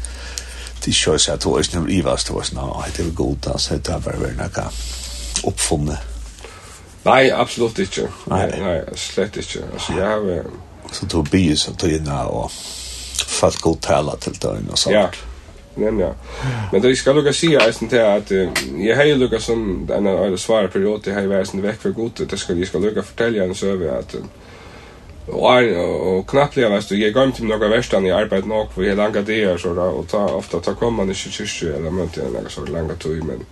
[0.84, 3.98] det ikke er at tog ikke ivast tog ikke, nei, det er god, altså, det
[4.04, 4.68] var veldig noe
[5.48, 6.14] oppfunnet.
[7.04, 8.08] Nei, absolutt ikke.
[8.30, 9.64] Nei, nei, slett ikke.
[9.72, 10.50] Altså, jeg har...
[10.92, 12.52] Så tog bies av tøyna og
[13.28, 14.94] falt god tala til døgn og sånt.
[14.94, 15.10] Ja,
[15.78, 16.14] Men ja.
[16.72, 18.30] Men det ska lukka se är inte att
[18.78, 21.90] jag har ju lukka som en eller svara period det har ju varit veck för
[21.90, 24.16] gott det ska jag ska lukka fortälja en server att
[25.28, 29.22] och knappt jeg vet jag går inte några västan i arbete nog för har långa
[29.22, 32.22] det är så da, och ta ofta ta kommer man ikke kyrkje eller men inte
[32.22, 33.44] några så långa tid men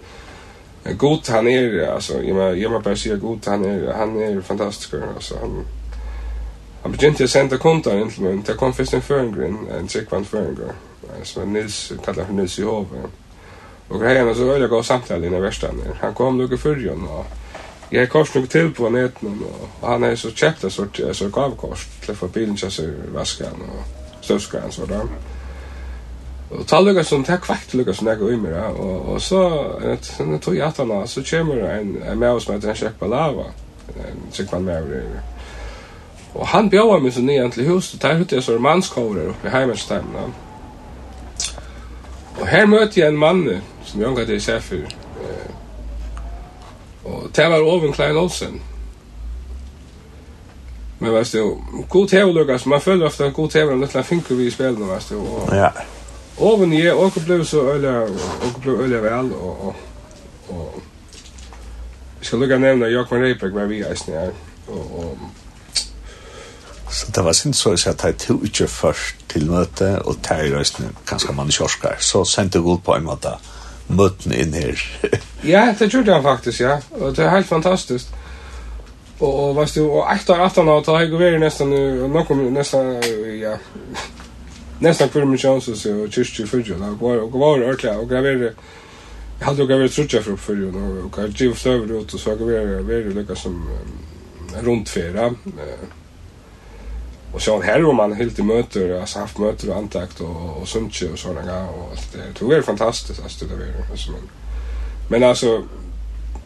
[0.99, 4.41] god han är alltså jag menar jag menar bara säga god han är han er
[4.41, 5.65] fantastisk alltså han
[6.87, 8.45] Han begynte å sende kontar inn til meg.
[8.47, 10.77] Det kom først en føringren, en tryggvann føringer,
[11.27, 13.01] som er Nils, kallar for Nils i Hove.
[13.89, 15.99] Og her er så veldig god samtale innan verstander.
[15.99, 20.15] Han kom lukket fyrjon, og jeg har kors nok til på neten, og han er
[20.15, 24.17] så kjekt en sort, så gav kors til å få bilen til seg vasken og
[24.21, 25.03] støvskan, så da.
[26.55, 29.43] Og ta lukka som, er kvekt lukka som jeg går i meg, og, og så,
[29.83, 33.11] når jeg tog i atana, så kommer en, en med oss med en kjekk på
[33.11, 33.51] lava,
[33.97, 35.25] en tryggvann med over
[36.37, 39.49] Og han bjöd mig så ner till hus, och där hade jag så romanskover uppe
[39.49, 40.35] i Heimersteimen.
[42.41, 44.87] Och här mötte jag en man som jag hade sett för.
[47.05, 48.61] Och det var Oven Klein Olsen.
[50.99, 51.57] Men vet du,
[51.89, 55.17] god teologas, man följer ofta god teologas, en liten finker vi i spelen, vet du.
[55.17, 55.71] Og, ja.
[56.39, 58.03] Oven i og åker blev så öliga,
[58.49, 59.75] åker blev öliga väl, og og
[60.49, 60.75] och,
[62.19, 64.31] jag ska lukka nevna Jokman Reipek med vi eisen her.
[64.69, 65.19] Og, og,
[66.91, 70.53] Så det var sin så at jeg tog ikke først til møte, og tar i
[70.55, 71.97] rösten ganska man kjørskar.
[72.01, 73.29] Så sendte jeg jag på en måte
[73.89, 74.79] möten inn her.
[75.55, 76.79] ja, det gjorde jag faktisk, ja.
[76.91, 78.07] Og det er helt fantastisk.
[79.21, 82.55] Og, og vad du, och ett år, ett år, tar jeg och vi nästan, någon,
[82.55, 83.03] nesten,
[83.41, 83.57] ja,
[84.81, 86.83] nästan kvar med chanser og kyrkje i fyrtjön.
[86.83, 88.53] og var og var ordentligt och graverade.
[89.39, 92.89] Jag hade ju vært trutja for uppfyrtjön og jag givet støver ut og så graverade
[92.89, 93.69] vært lykka som
[94.67, 95.31] runt fyra.
[97.37, 100.69] Och så här om man helt i möter, alltså haft möter och antakt och, och
[100.69, 102.39] sånt och sådana grejer och allt det.
[102.39, 104.21] Det var fantastiskt alltså det var alltså, men,
[105.09, 105.65] men alltså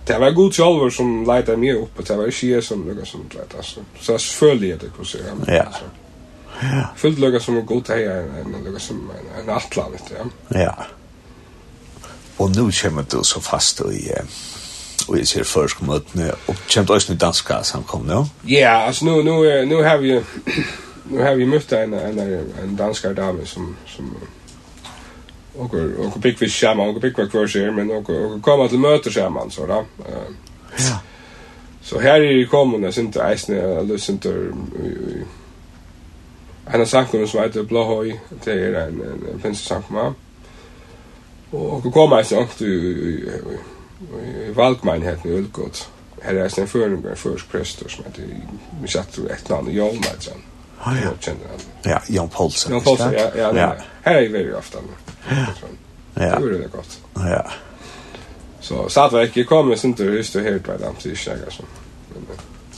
[0.07, 3.09] det var god själva som lightade mig upp och det var inte jag som något
[3.09, 3.81] som vet alltså.
[4.01, 5.21] Så jag följde det på sig.
[5.47, 5.63] Ja.
[5.63, 5.85] Alltså.
[6.63, 6.89] Ja.
[6.97, 9.11] Fullt lyckas som en god heja, en lukka som
[9.43, 9.93] en atlan,
[10.49, 10.59] ja.
[10.61, 10.85] Ja.
[12.37, 14.11] Och nu kommer du så fast i...
[14.11, 14.25] Eh,
[15.09, 18.25] og jeg ser först mötne och känt også nu danska samkomna.
[18.49, 20.21] Ja, altså nu nu nu har vi
[21.05, 22.19] nu har vi møtt en en
[22.63, 24.17] en dansk dame som som
[25.55, 29.11] och och pick vi schema och pick vi kvar men och och komma til møter
[29.11, 29.79] skjermen, så da.
[29.79, 30.35] Uh,
[30.79, 30.97] Ja.
[31.83, 34.31] Så her er här jeg synes kommande jeg isne lucentor
[36.75, 38.13] en av sankene som heter Blåhøy,
[38.45, 39.97] det er en, en, en finsk sankum.
[39.97, 40.15] Og,
[41.53, 43.57] og kommer jeg snakket i, i, i,
[44.57, 45.87] valgmannheten i Ulgod.
[46.23, 48.23] Her er en føringer, først prester, som heter,
[48.83, 50.43] vi satt jo et navn i Jolmeitzen.
[50.85, 51.11] Ah, ja.
[51.21, 51.65] Kjenner.
[51.85, 52.73] Ja, Jan Poulsen.
[52.73, 53.29] Jan Poulsen, ja.
[53.37, 53.71] ja, ja.
[54.05, 54.79] Her er jeg veldig ofte.
[55.31, 55.47] Ja.
[56.17, 56.35] Ja.
[56.35, 56.99] Det gjorde det godt.
[57.17, 57.43] Ja.
[58.61, 61.45] Så satt jeg kom med sin tur, just og helt på dem, så ikke jeg,
[61.45, 61.63] altså.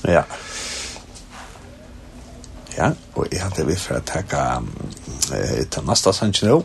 [0.04, 0.22] Ja.
[2.76, 4.70] Ja, og jeg hadde vi for å takke um,
[5.70, 6.62] til neste sannsyn nå.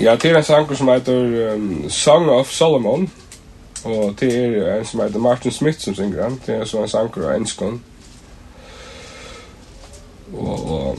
[0.00, 3.10] Ja, det er en sanger som heter um, Song of Solomon.
[3.84, 6.40] Og det er en som heter Martin Smith som synger han.
[6.46, 7.82] Det er så en sanger av enskån.
[10.32, 10.98] Og, og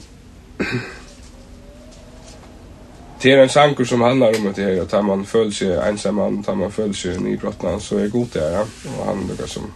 [3.24, 6.46] det er en sanger som handlar om det her, at man føler seg ensam mann,
[6.48, 8.62] at man føler seg nybrottna, så er god det ja.
[8.98, 9.74] og han lukkar som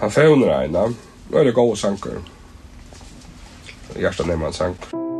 [0.00, 0.78] han fevner eina,
[1.30, 2.18] og er det gode sanger.
[3.96, 5.11] Hjertan er man sanger.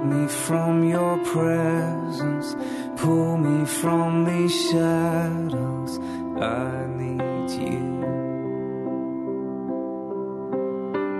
[0.00, 2.56] Grab me from your presence.
[2.96, 5.98] Pull me from these shadows.
[6.40, 7.90] I need you.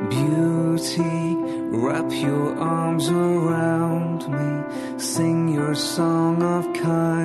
[0.09, 1.37] Beauty,
[1.77, 4.99] wrap your arms around me.
[4.99, 7.20] Sing your song of kindness.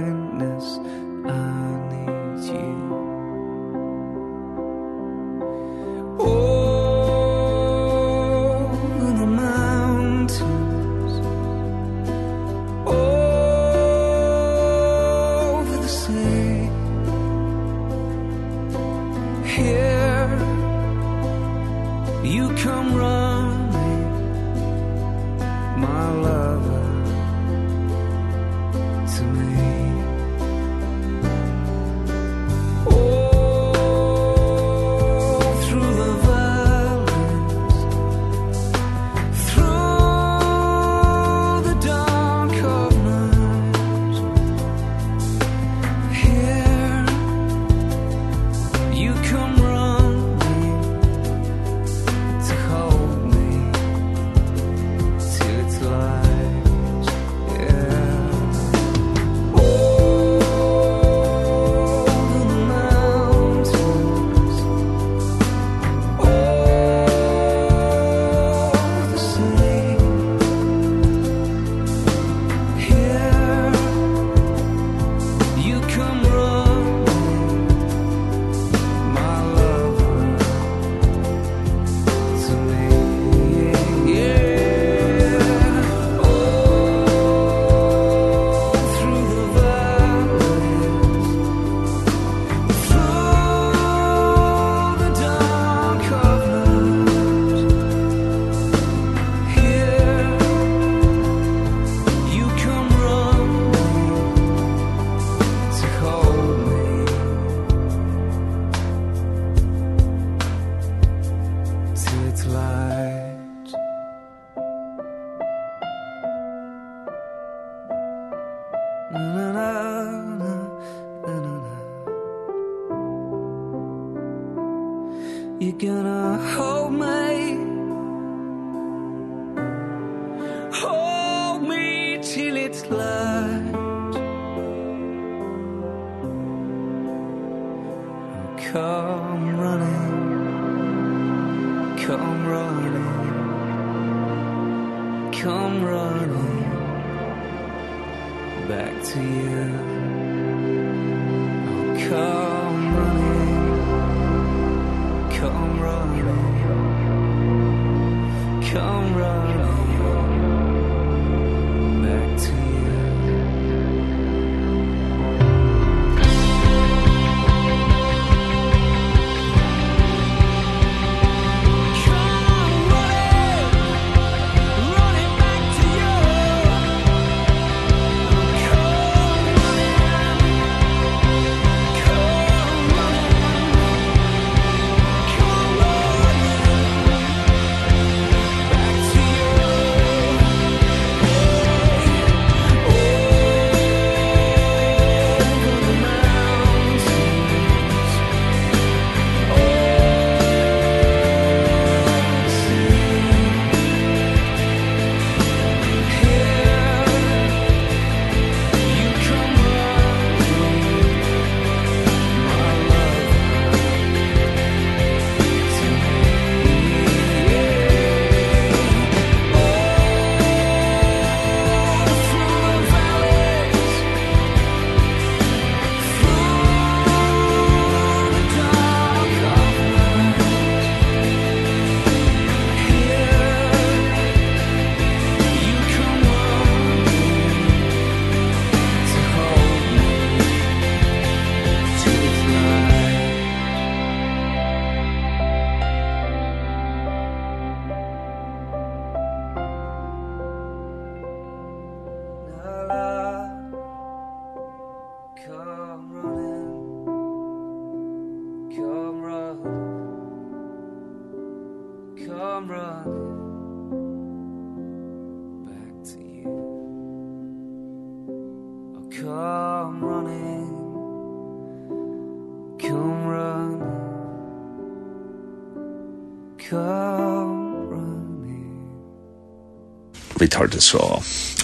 [280.46, 281.02] vi tar det så.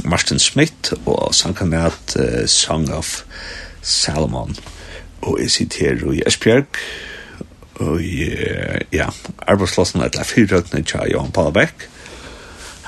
[0.04, 3.22] Martin Smith og sanker med at uh, Song of
[3.82, 4.56] Salomon.
[5.22, 6.82] Og jeg sitter her i Esbjerg.
[7.82, 9.10] Og uh, ja,
[9.48, 11.88] arbeidsplassen er til fyrrøkene til Johan Palabek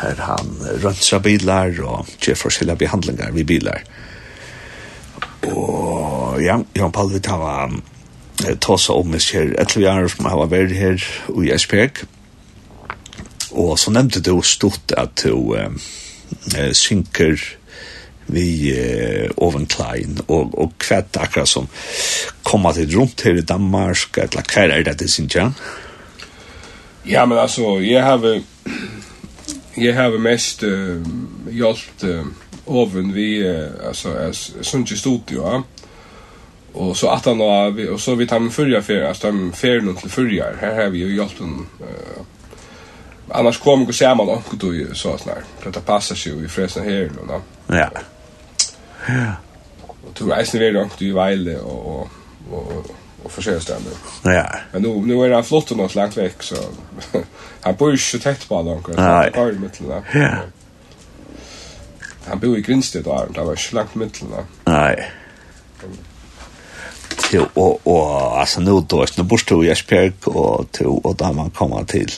[0.04, 0.50] her han
[0.84, 3.84] rønser bilar og gjør forskjellige behandlingar ved bilar
[5.48, 7.74] og ja, Johan Palabek har var
[8.62, 10.98] tåsa om i her etter vi er som har vært her
[11.44, 12.04] i Esbjerg
[13.74, 15.74] og så nevnte du stort at du uh,
[16.78, 17.42] synker
[18.32, 21.68] vi eh, Oven Klein og, og kvett akkurat som
[22.48, 25.52] kommer til rundt her i Danmark eller hva er det det synes jeg?
[27.06, 28.24] Ja, men altså, jeg har
[29.78, 31.04] jeg har mest uh,
[31.52, 32.26] hjulpet uh,
[32.66, 35.62] Oven vi, uh, altså, jeg synes ikke studio, ja.
[36.74, 40.10] Og så at han og så vi tar med förra för att de färden til
[40.10, 41.42] fyrja her har vi jo hjulpet
[41.82, 42.26] uh,
[43.34, 46.48] annars kommer vi man och då ju så att när för att passa sig i
[46.48, 47.42] fräsen här då då.
[47.76, 47.90] Ja.
[49.08, 49.34] Ja.
[49.82, 52.10] Och då är det långt i Vejle och och
[52.52, 52.86] och
[53.24, 53.86] och försöka stämma.
[54.24, 54.56] Ja.
[54.72, 56.56] Men nu nu är det flott och något långt veck så
[57.62, 60.04] han bor ju så tätt på då så det går mitt då.
[60.14, 60.38] Ja.
[62.28, 64.44] Han bor i Grinstedt där, det var ju långt mitt då.
[64.72, 65.12] Nej
[67.34, 71.32] till og, og altså, nå, då nå bor du i Esbjerg, og, till og da
[71.32, 72.12] man kommer til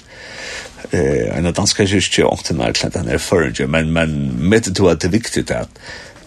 [0.91, 5.01] eh en danska kyrkje och till när den är förrige men men mitt det att
[5.01, 5.69] det är viktigt att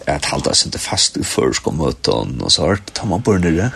[0.05, 3.71] att hålla sig inte fast i förskon möten och så hart tar man på det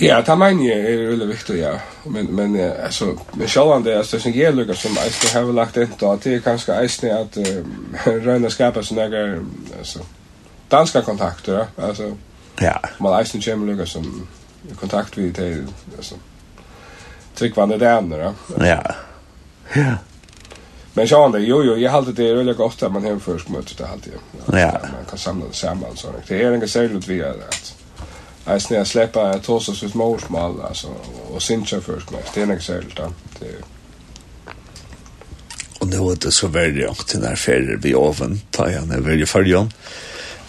[0.00, 1.72] Ja, det mener jeg er veldig viktig, ja.
[2.04, 5.76] Men, men altså, men sjølvan det, altså, det som jeg lukker som eisne har lagt
[5.76, 7.66] inn da, det er kanskje eisne at uh,
[8.26, 9.12] røyne skapet som jeg
[9.78, 9.98] altså,
[10.70, 11.66] danska kontakter, ja.
[11.88, 12.14] Altså,
[12.60, 12.72] ja.
[13.00, 14.28] man eisne kommer lukker som
[14.70, 16.14] i kontakt vi till alltså
[17.34, 18.34] tryckvande det andra.
[18.58, 18.94] Ja.
[19.74, 19.94] Ja.
[20.94, 23.78] Men så andra, jo jo, jag hade det väldigt gott att man hem först mötet
[23.78, 24.12] det alltid.
[24.46, 24.58] Ja.
[24.58, 24.72] Ja.
[24.72, 27.74] Man kan samla det samman så det är inga särskilt vi är att
[28.44, 30.88] Jag snälla släppa tossa sitt målsmål alltså
[31.34, 33.00] och syncha först med det är inga särskilt
[33.40, 33.46] det
[35.78, 38.94] Och nu är det så väldigt långt till när färger vi oven, tar jag när
[38.94, 39.72] jag väljer färgen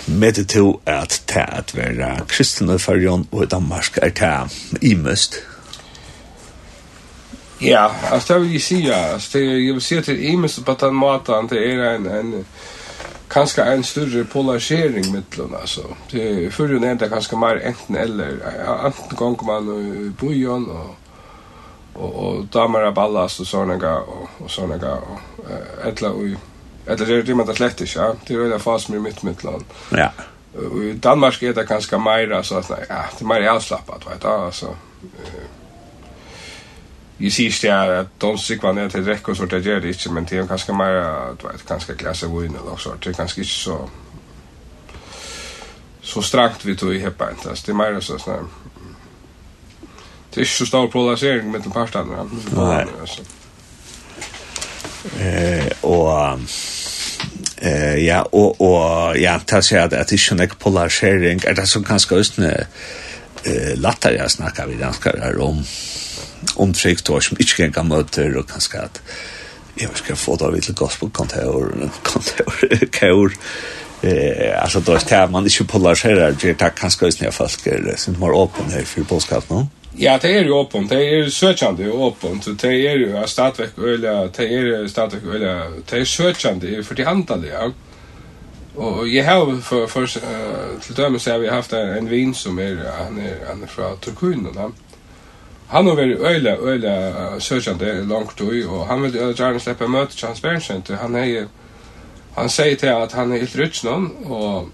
[0.05, 4.47] med till at ta at vera kristne farjon og Danmark er ta
[4.81, 5.35] imest.
[7.61, 9.13] Ja, altså det vil jeg si, ja.
[9.13, 12.07] Altså, det, jeg vil si at det er imest på den måten, det er en,
[12.07, 12.45] en
[13.29, 15.81] kanskje en større polarisering mittlun, altså.
[16.11, 18.43] Det, før jo nevnt det kanskje mer enten eller,
[18.85, 20.95] enten gong man i bojon og
[21.95, 25.19] og og damer av ballast og sånne og, og sånne og
[25.85, 26.52] etla og
[26.85, 28.15] Eller det är det man det lätt ja.
[28.27, 29.63] Det är väl fast med mitt mittland.
[29.89, 30.11] Ja.
[30.53, 34.21] Och i Danmark är det ganska mer så att ja, det är mer avslappat, vet
[34.21, 34.75] du, alltså.
[37.17, 40.09] Jag ser inte att de var är till räck och sånt, det gör det inte,
[40.09, 40.93] men det är ganska mer,
[41.41, 43.89] du vet, ganska gläsa vin eller så Det är ganska inte så
[46.03, 47.49] så strakt vi tog i heppa inte.
[47.65, 48.39] Det är mer så sådär.
[50.29, 52.29] Det är inte så stor polarisering mellan parterna.
[52.55, 52.87] Nej.
[53.01, 53.21] Alltså.
[55.19, 56.39] Eh och
[57.57, 61.67] eh ja och och ja tas sig att det är ju en polarisering är det
[61.67, 62.67] som kanske östne
[63.43, 65.63] eh lattare jag snackar vi ganska där om
[66.55, 69.01] om triktor som inte kan möter och kanske att
[69.75, 73.33] jag ska få då lite gospel kontor kontor kaur
[74.01, 78.19] eh alltså då är det man inte polariserar det är kanske östne folk är sin
[78.19, 79.55] mer öppen här för boskap nu.
[79.55, 79.67] No?
[79.95, 80.89] Ja, det är ju öppet.
[80.89, 82.59] Det är sökande och öppet.
[82.61, 85.63] Det är ju stadväck öliga, det är stadväck öliga.
[85.89, 87.71] Det är sökande för det handlar ja.
[88.75, 92.59] Och jag har för för uh, till dömen så har vi haft en vin som
[92.59, 94.73] är han är han är från Turkun och han
[95.67, 100.41] han har varit øyla öliga sökande långt ui, och han vill slippe släppa til hans
[100.41, 100.89] Bernsent.
[100.89, 101.47] Han är
[102.35, 104.69] han säger till att han är helt rutsch någon och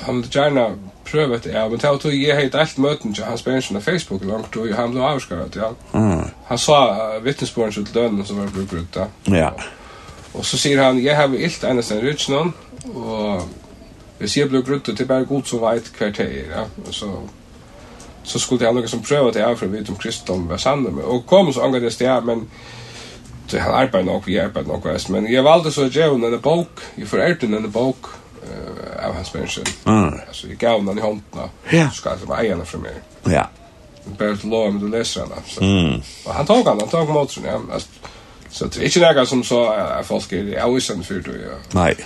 [0.00, 0.72] han vil gjerne
[1.14, 3.86] prøve det, ja, men til og tog jeg helt alt møten til hans bensjon av
[3.86, 5.70] Facebook langt, og han ble avskaret, ja.
[5.94, 6.26] Mm.
[6.50, 9.06] Han sa uh, vittnesbåren til døden som var brukt ut, ja.
[9.30, 9.50] Ja.
[10.34, 12.54] Og så sier han, jeg har ilt enn enn rydsnån,
[12.94, 13.46] og
[14.18, 16.66] hvis jeg ble grutt, det er bare god som veit hver teg, ja.
[16.90, 17.10] Så,
[18.24, 20.90] så skulle han noe som prøve det av for å vite om kristendom var sanne
[20.90, 21.04] med.
[21.04, 22.46] Og kom så angrede det, sted, men
[23.46, 26.82] så han arbeid nok, vi arbeid nok, men jeg valgte så å gjøre en bok,
[26.96, 28.08] jeg forærte en bok,
[28.44, 29.64] uh, av hans människan.
[29.86, 30.20] Mm.
[30.28, 31.50] Altså, jeg gav den i hånden.
[31.72, 31.90] Ja.
[31.90, 32.92] Så skal jag ta ägarna for meg.
[33.26, 33.46] Ja.
[34.18, 35.34] Bare til lov om du leser henne.
[35.46, 35.60] Så.
[35.60, 36.02] Mm.
[36.24, 37.42] Och han tog han, han tog mot sig.
[37.46, 37.78] Ja.
[38.50, 41.40] Så det er ikke noe som så er folk är avvisande for det.
[41.40, 41.56] Ja.
[41.72, 41.96] Nej.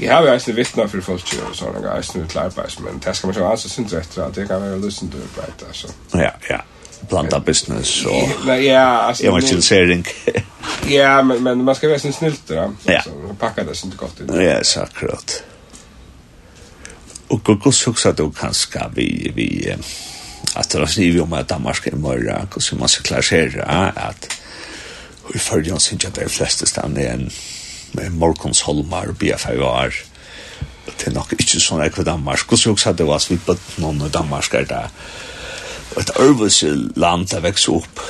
[0.00, 3.16] Jeg har jo eisen vittna for folk og sånne gang, eisen ut arbeids, men det
[3.16, 5.92] skal man ju anse sin rett, at det kan være lyssnande til arbeid, altså.
[6.14, 6.60] Ja, ja
[7.08, 8.28] blanda business og...
[8.46, 10.06] ja, ja alltså evangelisering.
[10.88, 12.72] ja, men men man ska vara snill då.
[12.84, 13.02] Ja.
[13.02, 14.42] Så pakka det sin godt inn.
[14.42, 15.42] Ja, så akkurat.
[17.30, 19.76] Og och så du kanskje kanske vi vi
[20.56, 23.60] at det skriver om at Danmark er mørre, och så man ska klara sig
[23.96, 24.36] att
[25.32, 27.30] hur för jag syns att de flesta stannar en
[27.92, 29.92] med Morkonsholmar og BFR
[30.98, 32.40] det är nog inte sådana ekvidammar.
[32.48, 34.88] Hvordan vi også hadde vært vi på noen dammarsker der,
[35.98, 38.00] et örvelse land der växer opp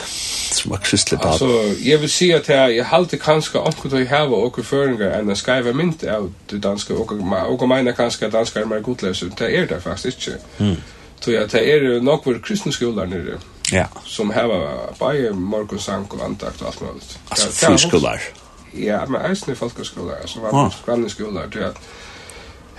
[0.50, 1.30] som er kristelig bad.
[1.30, 5.12] Altså, jeg vil si at jeg, jeg halte kanskje omkring til å heve åker føringer
[5.18, 7.12] enn att skriva mynt av det danske, og
[7.60, 10.38] jag menar kanskje at danskar er mer godløse, Det er det faktisk ikke.
[10.58, 10.76] Mm.
[11.20, 13.38] Så ja, det er nok vår kristne skoler nere.
[13.72, 13.86] Ja.
[14.04, 14.48] Som har
[14.98, 17.18] bara morgonsank och andakt och allt möjligt.
[17.28, 18.20] Alltså, friskollar.
[18.72, 21.72] Ja, men eisne folkeskoler, altså, folkhögskolar, alltså, vanliga skoler, Det er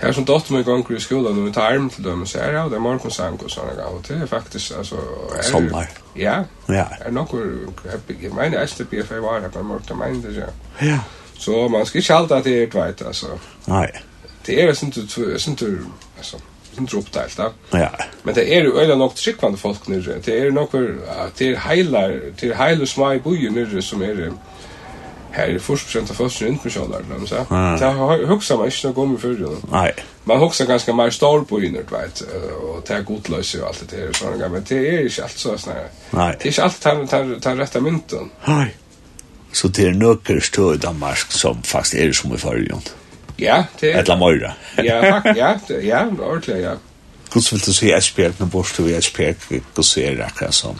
[0.02, 2.52] Här som dotter mig gånger i skolan och vi tar arm till dem och säger
[2.52, 3.94] ja, det är morgonsang och sådana gav.
[3.94, 4.96] Och det är faktiskt alltså...
[5.38, 5.88] Er, Sommar.
[6.14, 6.44] Ja.
[6.66, 6.86] Ja.
[7.00, 7.74] Är någon...
[8.20, 10.46] Jag menar STPF är var här på en morgon, men det ja.
[10.86, 10.98] Ja.
[11.38, 13.26] Så man ska inte alltid att det är ett vajt alltså.
[13.64, 14.02] Nej.
[14.44, 15.38] Det är sånt du...
[15.38, 15.78] Sånt du...
[16.18, 16.36] Alltså
[16.78, 17.78] inte uppdelat då.
[17.78, 17.90] Ja.
[18.22, 20.20] Men det är ju eller något skickvande folk nu.
[20.24, 20.98] Det är några
[21.36, 24.32] det är heilar, det är heilar små i bojen nu som är
[25.32, 27.76] här är först sent av första inte med skallar när man säger.
[27.78, 29.56] Det har huxat mig inte gånger för det.
[29.72, 29.94] Nej.
[30.24, 32.22] Man huxar ganska mer stor på inåt vet
[32.62, 35.58] och ta godlös och allt det där så några men det är inte allt så
[35.58, 35.86] snär.
[36.10, 36.36] Nej.
[36.38, 38.30] Det är inte allt han tar tar rätta mynten.
[38.44, 38.76] Nej.
[39.52, 42.80] Så det är nöcker stå i Danmark som fast är som i förrjun.
[43.36, 43.98] Ja, det är...
[44.00, 44.52] Ett lamoira.
[44.76, 46.76] ja, fakt, ja, det, ja, ordentligt, ja.
[47.32, 50.76] Hvordan vil du si Esbjerg, men bort du i Esbjerg, Hvordan är det akkurat som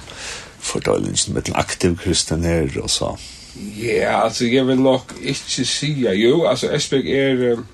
[0.61, 3.19] fordøylingen med den aktiv kristner och så.
[3.57, 7.67] Ja, altså, jeg vil nok ikke si, jo, altså, Esbjerg er, um,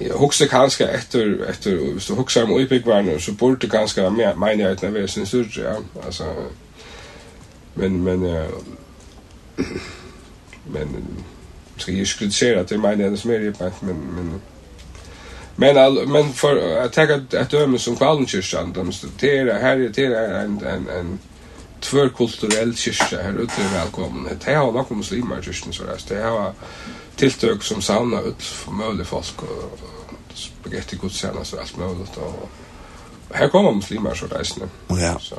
[0.00, 5.08] jeg husker kanskje etter, etter, hvis du husker om Øybyggvarene, så burde kanskje menigheten være
[5.08, 5.74] sin større, ja,
[6.04, 6.24] altså,
[7.74, 9.66] men, men, uh,
[10.66, 11.08] men,
[11.76, 14.42] skal jeg skritisere at det er menigheten som er i pent, men, men,
[15.56, 20.04] Men all, men för att ta ett döme som Kvalnkyrkan, de studerar här är det
[20.04, 21.18] är en en en
[21.82, 24.38] tvärkulturell kyrka här ute är välkommen.
[24.44, 25.98] Det har några muslimer i kyrkan så där.
[26.08, 26.52] Det har
[27.16, 29.78] tilltök som samlar ut möjliga folk och
[30.34, 32.16] spaghetti gudstjänst och allt möjligt.
[32.16, 32.50] Och
[33.30, 34.46] här kommer muslimer så där.
[34.88, 35.18] Ja.
[35.20, 35.36] Så.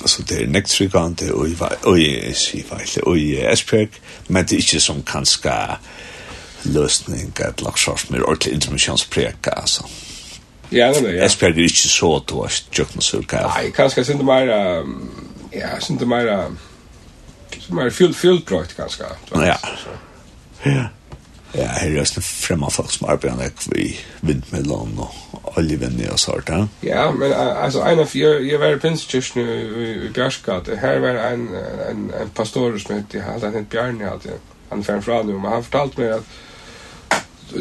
[0.00, 3.88] Alltså det är nektrigande och i och i Sivajle och i Esbjerg
[4.26, 5.78] men det är inte som kanska
[6.62, 9.84] lösning att laxars med ordentlig intermissionspräka alltså.
[10.70, 11.24] Ja, det är det.
[11.24, 13.52] Esbjerg är inte så att du har tjökt med surka.
[13.56, 14.84] Nej, kanske det mer
[15.60, 16.50] Ja, sånt det mer
[17.60, 19.04] som är fyllt fyllt projekt ganska.
[19.32, 19.58] Ja.
[20.62, 20.88] Ja.
[21.52, 26.48] Ja, her er det främma folk som arbetar med vi vindmällan och oljevänner og sånt.
[26.48, 30.68] Ja, ja men alltså en av jag, jag var i Pinskirchen i, i Bjärskad.
[30.80, 31.48] Här var en,
[31.90, 34.32] en, en pastor som hette, han hette Bjarne alltid.
[34.68, 36.24] Han fann fram nu, men han fortalt mig att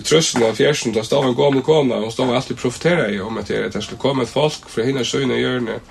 [0.03, 3.21] trösten av fjärsen, då stod han gå om och kom, och stod alltid profetera i
[3.21, 5.81] om att det skulle komma ett folk från henne sögna i hjörnet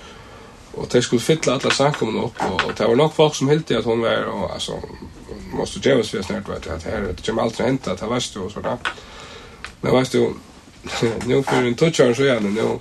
[0.77, 3.79] Och det skulle fylla alla samkomna upp och, och det var nog folk som hyllde
[3.79, 4.73] att hon var och alltså
[5.53, 8.43] måste ju vara snart vet att här det kommer alltid hända att det var så
[8.43, 8.77] och sådär.
[9.81, 10.35] Men vet du
[11.27, 12.79] nu för en touchar så igen nu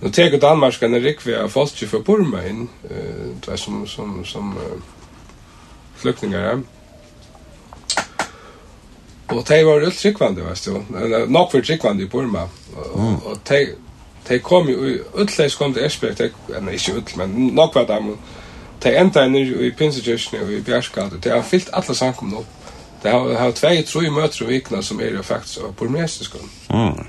[0.00, 2.96] Nu tar Danmark kan det vi har fast ju för Burma in eh
[3.46, 4.54] det som som som
[5.96, 6.62] flyktingar.
[9.26, 11.26] Och det var rutt tryggvande, vet du.
[11.26, 12.48] Nog för tryggvande i Burma.
[12.76, 13.44] Och, och, och
[14.28, 17.86] de kom jo i utleis kom til Esbjerg, de, nei, ikke utle, men nok var
[17.90, 18.16] dem,
[18.82, 22.58] de enda nere i Pinsekirkene og i Bjergskade, de har fyllt alle samkomne opp.
[23.02, 26.36] De har, har tvei, tro møter og vikna som er jo faktisk av burmesisk.
[26.70, 27.02] Mm.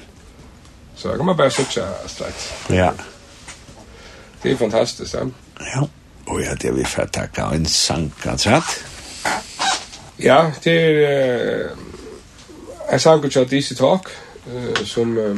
[0.95, 2.49] Så jeg kan man bare sutja straks.
[2.69, 2.91] Ja.
[4.43, 5.25] Det er fantastisk, ja.
[5.61, 5.83] Ja,
[6.27, 8.61] og ja, det er vi for får takka en sang, kanskje?
[10.19, 11.77] Ja, det er uh,
[12.93, 14.09] en sang kanskje Easy Talk,
[14.47, 15.17] uh, som...
[15.17, 15.37] Uh,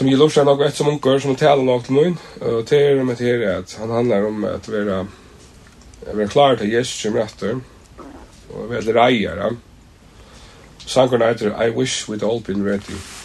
[0.00, 3.04] som gillar sig något ett som onkar som talar något till mun och det är
[3.04, 5.06] med det att han handlar om att vara
[6.12, 7.60] vara klar till Jesus som rätter
[8.48, 9.56] och vara rejare.
[10.86, 13.19] Sankorna heter I wish we'd all been ready.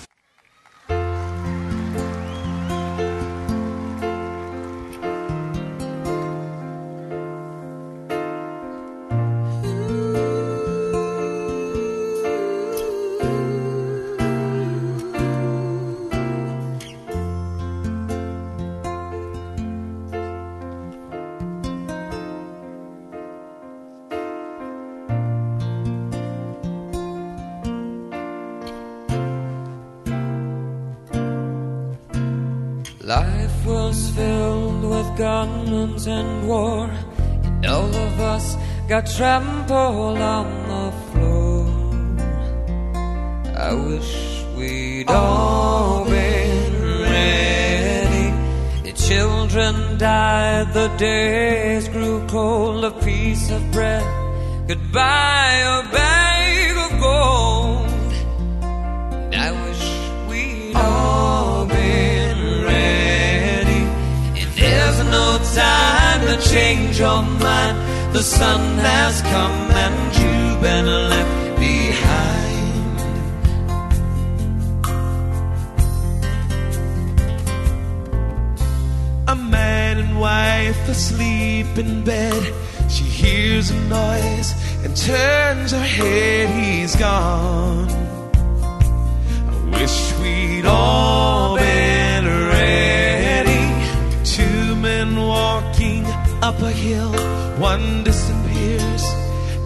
[97.95, 99.03] sun disappears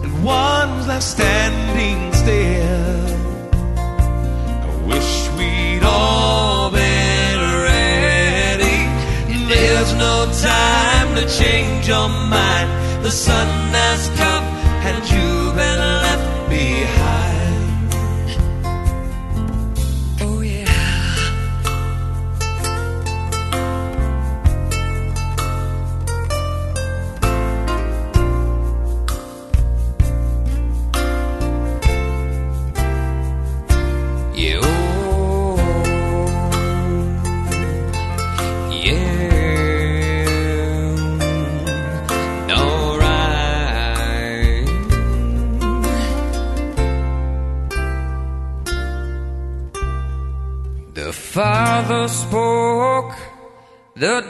[0.02, 3.06] and one's left standing still.
[4.68, 8.80] I wish we'd all been ready.
[9.48, 12.68] There's no time to change your mind.
[13.04, 14.44] The sun has come
[14.88, 16.09] and you've been left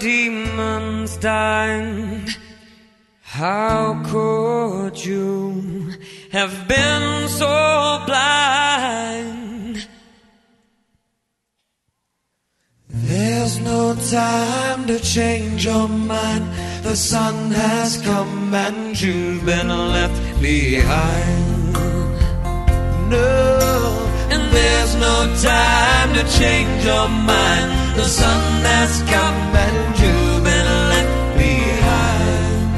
[0.01, 2.27] demons dine
[3.23, 5.93] How could you
[6.33, 9.87] have been so blind?
[12.89, 16.45] There's no time to change your mind.
[16.83, 21.73] The sun has come and you've been left behind.
[23.11, 27.80] No, and there's no time to change your mind.
[27.97, 32.69] The sun has come and you've been left behind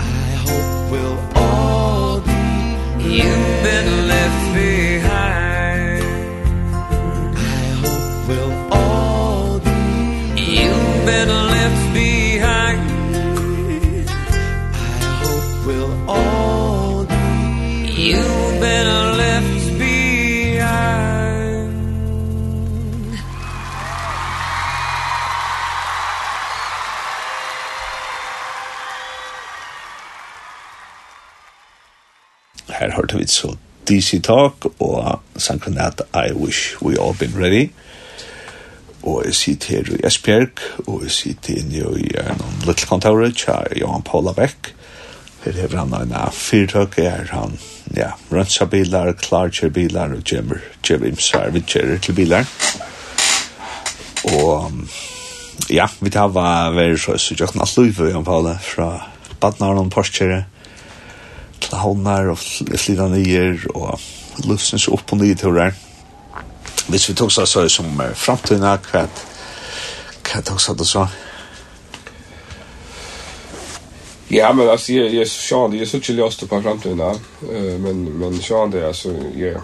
[0.00, 2.42] I hope we'll all be
[3.18, 3.45] you
[33.26, 33.56] right, så
[33.88, 37.70] DC Talk og Sankranat I Wish We All Been Ready.
[39.02, 43.80] Og jeg sitter her i Esbjerg og jeg sitter inne i en little kontorer til
[43.80, 44.74] Johan Paula Beck.
[45.44, 47.58] Her har han en fyrtøk er han
[47.94, 50.58] ja, rønsa bilar, klarkjer bilar og gjemmer
[51.06, 52.46] imsar vi kjører til bilar.
[54.26, 54.72] Og
[55.70, 59.06] ja, vi tar hva vi er så så jo knallt Johan Paula fra
[59.40, 60.46] Badnaren og Porskjere
[61.72, 64.00] havnar og slida nyer og
[64.46, 65.72] løsens opp og nye turer.
[66.88, 69.06] Hvis vi tog så så som framtiden er hva
[70.26, 71.06] hva tog så det så?
[74.28, 77.18] Ja, men alltså jag jag Sean, det är så chill just på framtiden där.
[77.52, 79.60] Eh men men Sean det alltså ja.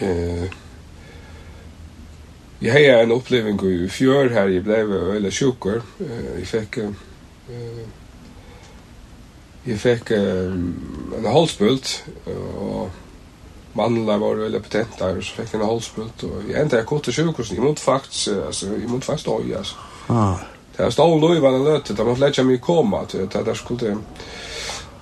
[0.00, 0.44] Eh
[2.62, 5.82] Jag har en upplevelse i fjör här i blev eller sjuker.
[6.38, 6.90] Jag fick eh
[9.66, 10.60] Jeg fikk um,
[11.18, 11.90] en halspult,
[12.26, 12.90] og
[13.76, 17.04] mandler var veldig potent der, så fikk jeg en halspult, og jeg endte jeg kort
[17.04, 19.76] til sjukhus, jeg måtte faktisk, altså, jeg måtte faktisk døy, altså.
[20.08, 20.46] Ah.
[20.76, 23.54] Det er stål og var en løte, da man flett mig mye koma, det er
[23.54, 23.98] skulle,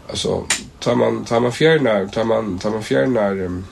[0.08, 0.42] altså,
[0.80, 3.64] tar man, tar man fjernar, tar man, tar man fjernar, um,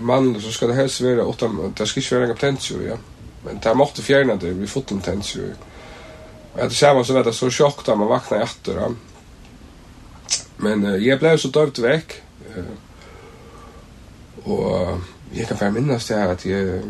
[0.00, 2.96] mandler, så ska det helst vara åtta, det ska inte vara en potential ja.
[3.44, 5.54] Men det måste fjärna det, vi fått en potensio, ja.
[6.54, 8.94] det etter så vet det så sjokk da man vaknar i då
[10.58, 12.16] Men uh, jeg ble så døvd vekk.
[12.56, 12.74] Uh,
[14.46, 14.98] og uh,
[15.34, 16.82] jeg kan bare minnes det at jeg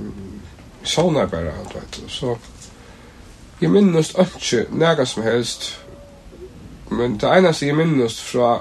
[0.87, 2.01] sånne bare, du vet.
[2.09, 2.37] Så
[3.61, 5.71] jeg minnes ikke nega som helst.
[6.91, 8.59] Men det eneste jeg minnes fra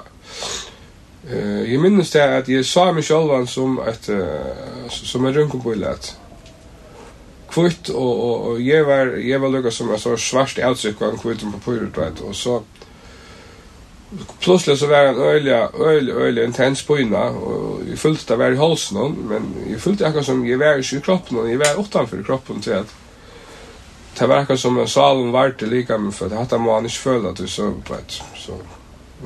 [1.26, 6.12] Uh, jeg minnes det at jeg sa meg sjølvan som et uh, som en rønkenbøylet
[7.50, 11.18] kvitt og, og, og jeg var jeg var lukka som et svart avtrykk av en
[11.18, 12.60] kvitt på papyrer og så
[14.40, 18.54] plutselig så var en øyla, øyla, øyla intens på inna, og jeg følte det var
[18.54, 19.16] i halsen.
[19.28, 22.62] Men jeg følte akkurat som jeg var ikke i kroppen hon, jeg var utanfor kroppen
[22.62, 22.94] til at
[24.18, 27.04] det var akkurat som salen var til lika, men for det hatt må han ikke
[27.08, 28.56] føle at du så vet så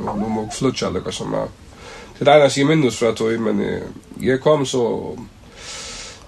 [0.01, 1.49] nå må jeg flutja lukka som jeg,
[2.18, 3.61] det er eneste jeg minnes fra tog, men
[4.20, 4.83] jeg kom så,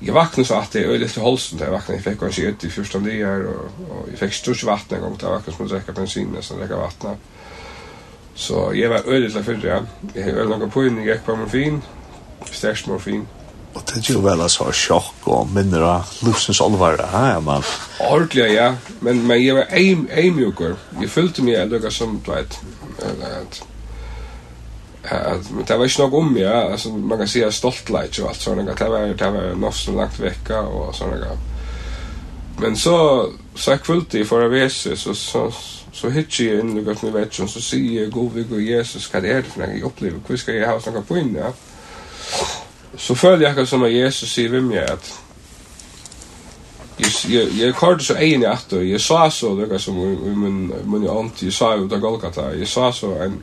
[0.03, 2.65] jeg vaknade så att det øyla til halsen da jeg vakna, jeg fikk kanskje ut
[2.65, 5.17] i första dagar och og jeg fikk stort vatten en gång.
[5.17, 7.19] Det var som att drekka bensin, nästan drekka vattnet,
[8.35, 9.81] Så jeg var øyelig til fyrre, ja.
[10.15, 11.83] Jeg har øyelig på inn, jeg gikk på morfin,
[12.53, 13.27] størst morfin.
[13.75, 17.65] Og det er jo vel altså sjokk og minner av livsens olvar, ja, ja, man.
[18.05, 20.77] Ordelig, ja, men, men jeg var eimjukker.
[21.01, 22.59] Jeg følte meg lukka som, du vet,
[23.01, 23.63] at
[25.03, 28.29] at det var ikke nok om, ja, altså, man kan si at stolt leit og
[28.29, 31.33] alt sånne, det var, det var nok så langt vekka og sånne,
[32.63, 32.95] men så,
[33.57, 37.03] så jeg kvulte i forrige vese, så, så, så Så hittar jag in i gott
[37.03, 39.87] med vetsen så säger jag god vid god Jesus vad är det för något jag
[39.87, 40.21] upplever?
[40.29, 41.53] Hur ska jag ha snacka på in ja?
[42.97, 45.19] Så följer jag som att Jesus säger vid mig att
[47.29, 49.97] jag jag kallade så en natt och jag sa så det något som
[50.43, 52.55] min min aunt jag sa ut av Golgata.
[52.55, 53.43] Jag sa så en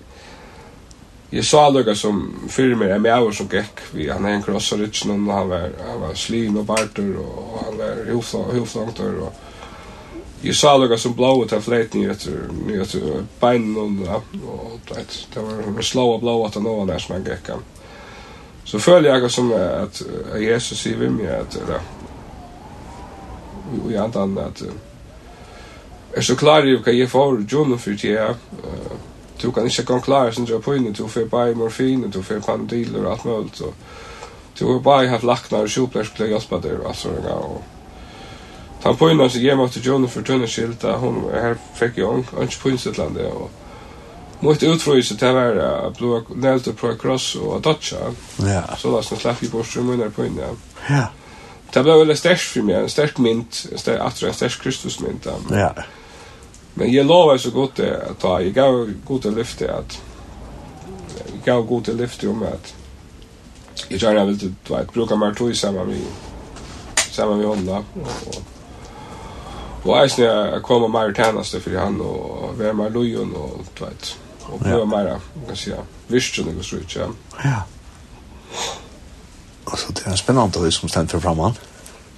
[1.32, 5.28] Jeg sa lukka som fyrir meg er mjauer som gekk vi, han er en krossaritsnum,
[5.30, 8.00] han var, han var slin og barter, og han var
[8.56, 9.28] huflangt og
[10.44, 15.84] Jeg sa lukka som blå til fleten i etter beinen og det det var slå
[15.84, 17.58] slåa blåa til noa nær som han gekka.
[18.66, 21.58] Så føler jeg som at at Jesus sier vi meg at
[23.90, 24.64] i andan at
[26.16, 28.34] er så klar i hva jeg får djunn for tida
[29.42, 32.22] du kan ikke gå klar som du er på inne du får bare morfin du
[32.22, 33.74] får pandiler og alt mulig
[34.60, 37.62] du har bare haft laknar og sjoplersk til å hjelpe deg og alt sånne og
[38.82, 43.18] Ta poina sig jag måste John för tönna skilta hon här fick jag ans Punsetland
[43.18, 43.52] och
[44.40, 47.98] mot utfröjelse till var att blå nält på cross och att toucha.
[48.38, 48.78] Ja.
[48.78, 50.48] Så där så slapp i bort som mycket på inne.
[50.90, 51.08] Ja.
[51.74, 55.28] Det blev väl starkt för mig, en stark mynt, en stark attra, en stark Kristusmynt.
[55.50, 55.74] Ja.
[56.74, 60.02] Men jag lovar så gott det att ta, jag gav gott att lyfta att
[61.16, 62.74] jag gav gott att lyfta om att
[63.88, 66.02] jag gärna vill du vet, bruka mer tog samman med
[67.12, 67.70] samman med honom.
[67.94, 68.44] Och, och,
[69.84, 73.82] Og eisen jeg kom og mer tjeneste for han, og være mer lojon og alt
[73.82, 74.12] veit.
[74.50, 75.74] Og prøve mer, man kan si,
[76.08, 77.10] virkelig og så ikke.
[77.46, 77.60] Ja.
[79.72, 81.60] Altså, det er spennende å som stender frem han.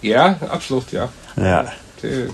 [0.01, 1.09] Ja, absolutt, ja.
[1.37, 1.65] Ja.
[2.01, 2.31] Det er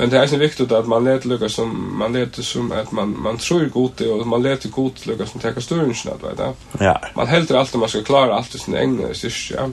[0.00, 3.16] Men det er så viktigt at man lät lucka som man lät som at man
[3.22, 6.84] man tror gott det och man lät gott lucka som tar större snabbt vet du.
[6.84, 6.96] Ja.
[7.16, 9.54] Man helt alltid man ska klara allt sin egna styrka.
[9.54, 9.68] Ja.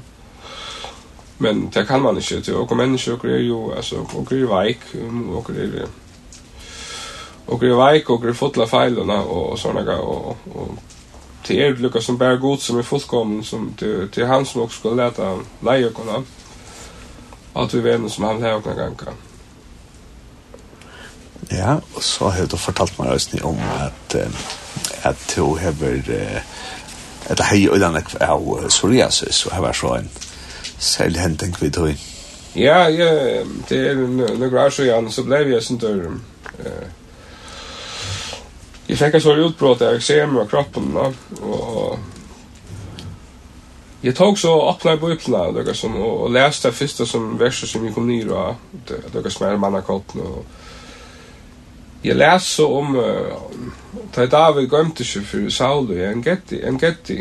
[1.40, 2.42] Men det kan man ikke.
[2.42, 2.56] til.
[2.56, 4.86] Og mennesker er jo, altså, og er veik,
[5.32, 5.88] og er
[7.48, 10.78] og er veik, og er fotla feilene, og og sånne, og, og
[11.48, 14.80] til er lukka som bare god som er fullkommen, som til, til han som også
[14.80, 15.30] skal leta
[15.64, 16.26] leie kunne,
[17.56, 19.14] at vi vet som han har åkne ganger.
[21.52, 24.16] Ja, og så har du fortalt meg også om at,
[25.04, 26.10] at du har, vært
[27.30, 30.12] at hei og denne av psoriasis, og har vært så en,
[30.80, 32.06] særlig henting vi tog.
[32.58, 33.10] Ja, ja,
[33.70, 36.08] det er noen år siden, så ble jeg sånn der...
[38.88, 41.10] Jeg fikk en sånn utbrott av eksem av kroppen, da,
[41.44, 42.14] og...
[44.02, 47.70] Jeg tok så åpna i bøyplene, og, som, og, og leste det første som verset
[47.70, 48.56] som jeg kom ned, og
[48.88, 50.46] det, det var smere mannakotten, og...
[52.06, 52.96] Jeg leste så om...
[52.96, 57.20] Uh, da David gømte seg for Saul, en getti, en getti,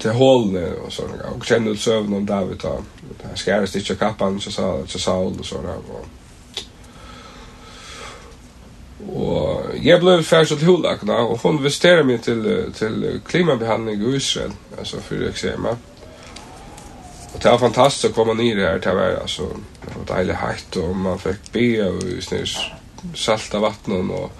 [0.00, 1.32] till hålne och så där.
[1.36, 2.82] Och kände ut søvn om David då.
[3.22, 4.50] Han skär ikke kappan så
[4.86, 6.06] så Saul og så Og,
[9.08, 14.52] Och jag blev ferdig till Hulakna och hun investerade meg till till klimatbehandling i Israel
[14.78, 15.76] alltså för eksempel.
[17.34, 19.42] Og det var fantastiskt att komma ner här till världen altså,
[19.82, 22.58] det var deilig hett och man fick be och snus
[23.14, 24.32] salta vattnen och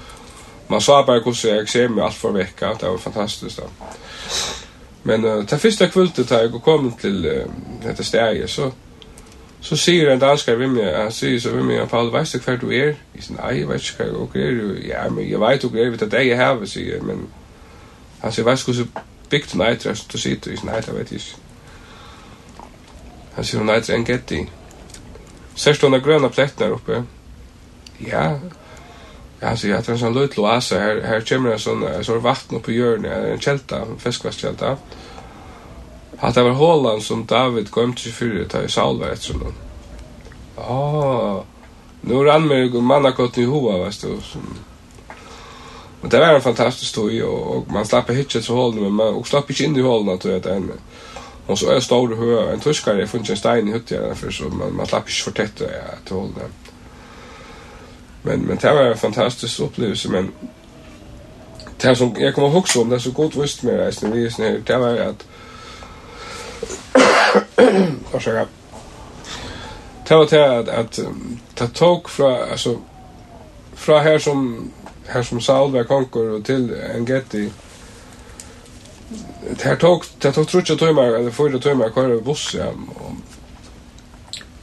[0.71, 3.63] man sa bare hvordan jeg ser meg alt för vekka, det var fantastiskt då.
[5.03, 8.71] Men uh, ta fyrsta kvultet tar jag kom til uh, detta stäge så
[9.61, 12.57] så säger en danskar vid mig, han säger så vid mig, Paul, vet du kvar
[12.57, 14.85] du er, Jag säger, nej, jag vet inte kvar jag.
[14.89, 17.27] Ja, men jeg vet inte er jag vet att jag är här, men
[18.21, 18.87] han säger, vet du hur
[19.31, 20.51] byggt en ätra så du sitter?
[20.51, 20.99] Jag säger, nej, is.
[20.99, 21.25] vet inte.
[23.35, 24.47] Han säger, hon ätra en grøna i.
[25.55, 27.05] Särskilt uppe.
[27.99, 28.39] Ja,
[29.57, 32.75] så jag tror sån lut loasa här här kommer en sån så vatten på i
[32.75, 34.77] hjörnet en kälta en fiskvastkälta.
[36.19, 39.55] Att det var hålan som David kom till för att ta i salva ett sådant.
[40.57, 41.43] Ah.
[42.01, 44.19] Nu rann mig och manna gott i hova vet du.
[46.01, 49.15] Men det var en fantastisk stoj och, och man slapp hitchet så hål men man
[49.15, 50.73] och slapp inte in i hålen att det än.
[51.47, 54.77] Och så är stor hö en tyskare funnits en stein i hytten för så man
[54.77, 56.29] man slapp inte för tätt att hålla.
[56.37, 56.70] Ja,
[58.23, 60.33] Men men det var en fantastisk upplevelse men
[61.83, 64.63] det som jag kommer ihåg om det så gott visst med reisen vi är snär
[64.67, 65.27] det var att
[68.15, 68.47] Ursäkta.
[70.09, 70.99] Det var det att att
[71.55, 72.79] ta tog från alltså
[73.75, 74.71] från här som
[75.07, 77.49] här som Salva Konkor och till en Getty
[79.41, 82.73] Det här tog, det tog mig timmar, eller fyra timmar kvar över buss, ja,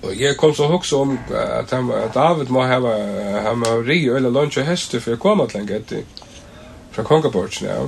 [0.01, 2.93] Og jeg kom så hugsa om at, han, at David må hava
[3.41, 6.03] han må ri eller lunge hester for å komme til en gøtti
[6.91, 7.87] fra Kongabortsen, ja.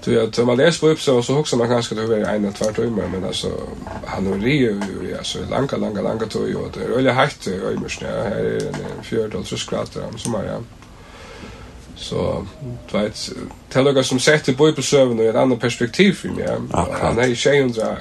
[0.00, 2.44] Så jag tar man läs på upp så så hugsa man kanske det över en
[2.44, 3.50] eller två timmar men alltså
[4.06, 4.76] han har ri
[5.12, 8.66] ja så långa långa långa tog ju det är öle hett i mörsnä här är
[8.66, 10.58] en fjärde och så skrattar han som är ja.
[11.96, 12.46] Så
[12.92, 13.30] du vet,
[13.72, 16.48] det som sett i på servern i ett annat perspektiv för mig.
[17.00, 17.96] Han er i så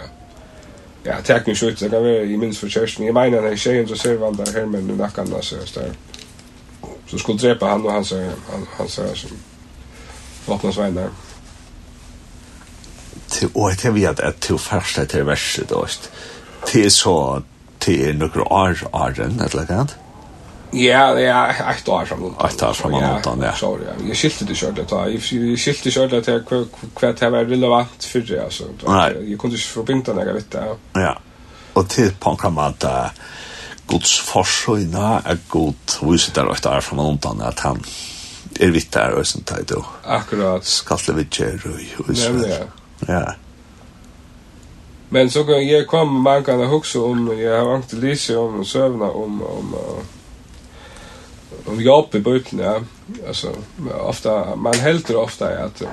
[1.06, 1.80] Ja, teknisk ut.
[1.80, 4.38] Det kan være i minst for för Jeg mener, menar när tjejen så ser väl
[4.38, 5.92] där här med nackan där så där.
[7.08, 8.12] Så skulle dräpa han och hans
[8.52, 9.32] han hans som
[10.46, 11.10] vapnas vänner.
[13.28, 15.88] Till och jag vet at til første til verset då.
[16.66, 17.42] Til så
[17.80, 19.98] til nokre år åren eller något.
[20.72, 22.36] Ja, det är ett år fram.
[22.46, 23.54] Ett år fram någonting, ja.
[23.54, 25.22] Sorry, jag skilte det kört att jag
[25.60, 26.44] skilte kört att jag
[26.96, 28.64] kvätt här var relevant för det alltså.
[28.84, 30.76] Jag kunde inte förbinda några vet det.
[30.94, 31.20] Ja.
[31.74, 32.86] Och till på kamat
[33.90, 37.82] Guds forsøgna er god viset der og der fra noen at han
[38.60, 39.84] er vitt der og sånt der då.
[40.06, 40.66] Akkurat.
[40.66, 42.66] Skalle vi kjer og Ja.
[43.08, 43.34] Ja.
[45.10, 48.66] Men så kan jeg komme man kan huske om, jeg har vangt å lise om
[48.66, 50.04] søvna om, om, om
[51.70, 52.76] om jobb i bøtene, ja.
[53.28, 53.54] altså,
[54.02, 55.90] ofta, man helter ofta at uh,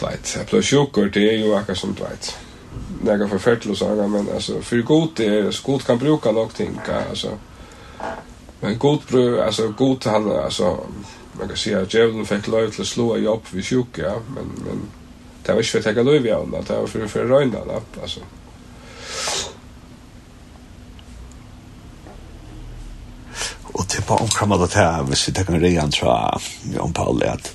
[0.00, 2.30] Dwight, jeg blir sjukker, det er jo akkurat som Dwight.
[3.04, 6.80] Nega forferdelig sanger, men altså, for god det er, så god kan bruka nok ting,
[6.88, 7.36] altså.
[8.60, 9.14] Men god,
[9.44, 10.76] altså, god han, altså,
[11.38, 14.86] man kan si at djevelen fikk lov til å slå jobb vid ja, men, men
[15.46, 17.62] det var ikke for å tenke lov i av det var for å røyne,
[18.02, 18.20] altså.
[24.06, 26.40] på omkrammet at her, hvis vi tenker reian fra
[26.72, 27.52] Jan Paul, at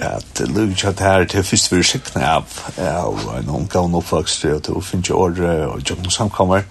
[0.00, 2.44] at Lugia at her til først vi sikna av
[2.78, 6.62] av en omgang oppvokst og til å finne åre og jokken samkommer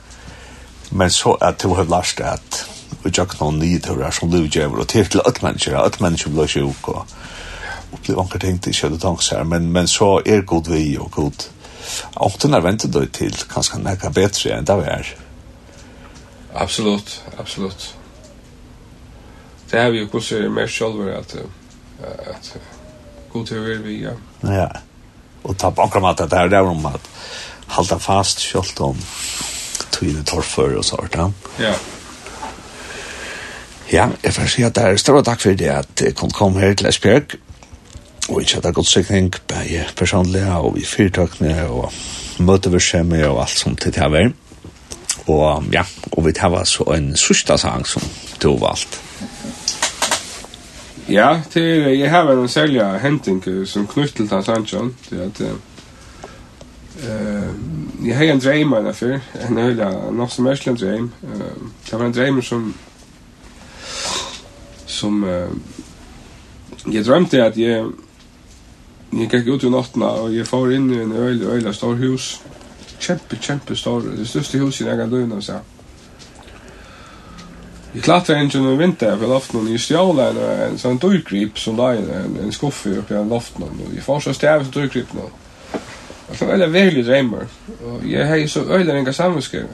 [0.92, 2.66] men så at du har ha lært at
[3.04, 6.88] og jokken og nydhører som Lugia og til til at mennesker at mennesker blir sjuk
[6.88, 7.06] og
[8.02, 11.50] blir anker ting til kjødde tanks her men, men så er god vi og god
[12.16, 15.08] Often har ventet deg til kanskje nekka bedre enn det vi er.
[16.54, 17.99] Absolutt, absolutt
[19.72, 21.36] det er vi jo också mer sjølver at
[22.00, 22.54] at
[23.34, 24.16] god til å være vi ja.
[24.44, 24.68] Ja.
[25.44, 27.10] og ta på akkurat at det er där om at
[27.68, 28.98] halda fast självt om
[29.92, 31.16] tiden torfer og sånt.
[31.16, 31.32] Ja.
[31.60, 31.74] Ja,
[33.92, 36.62] Ja, jeg får si at det er større takk for det at jeg kunne komme
[36.62, 37.40] her til Esbjerg,
[38.30, 41.90] og ikke at det er godt sikring, bare personlig og i fyrtøkene og
[42.38, 44.30] møteverskjemme og alt som til det her.
[45.26, 48.06] Og ja, og vi tar så en sørste sang som
[48.44, 49.09] du valgte.
[51.10, 54.90] Ja, til jeg har en sälja henting som knytt til till Sancho.
[55.10, 55.56] til at eh
[58.06, 61.12] jeg har en dröm där för en øyla nok som är en dröm.
[61.90, 62.76] Det var en dreim som
[64.86, 65.50] som uh,
[66.94, 67.86] jeg drømte at jeg
[69.12, 72.42] jeg gikk ut i natten og jeg får inn i en øyla, øyla stor hus.
[73.00, 74.00] kjempe, kjempe stor.
[74.00, 75.56] Det største hus i nega dö någonsin.
[77.94, 81.78] Vi klättrade inte under vinter för loften og jeg stjåla en en sånn dörrgrip som
[81.78, 85.08] la i en en skuffe uppe i loften og och i första stävet så dörrgrip
[85.14, 85.32] Og
[86.30, 87.46] Jag kan välja veldig dreimer,
[87.86, 89.66] og jeg har så öjlar inga samvetskriv.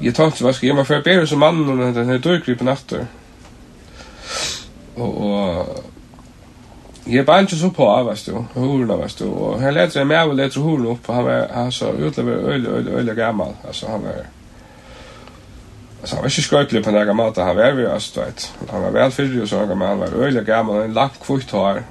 [0.00, 2.68] Jeg tenkte hva skal jeg göra för att bära som mannen och den här dörrgripen
[2.68, 3.06] efter.
[4.96, 5.84] og och
[7.06, 9.24] Jag bara inte så på, vet du, hurna, vet du.
[9.24, 12.50] og han lät sig med og lät sig opp, og Han var, han sa, utlöver
[12.52, 13.54] öjla, öjla, öjla gammal.
[13.66, 14.24] Alltså, han var,
[16.00, 18.52] Alltså han var inte sköjtlig på några mat han var vi öst vet.
[18.70, 21.82] Han var väl fyllig och men han var väl öjlig gammal en lagt kvitt hår.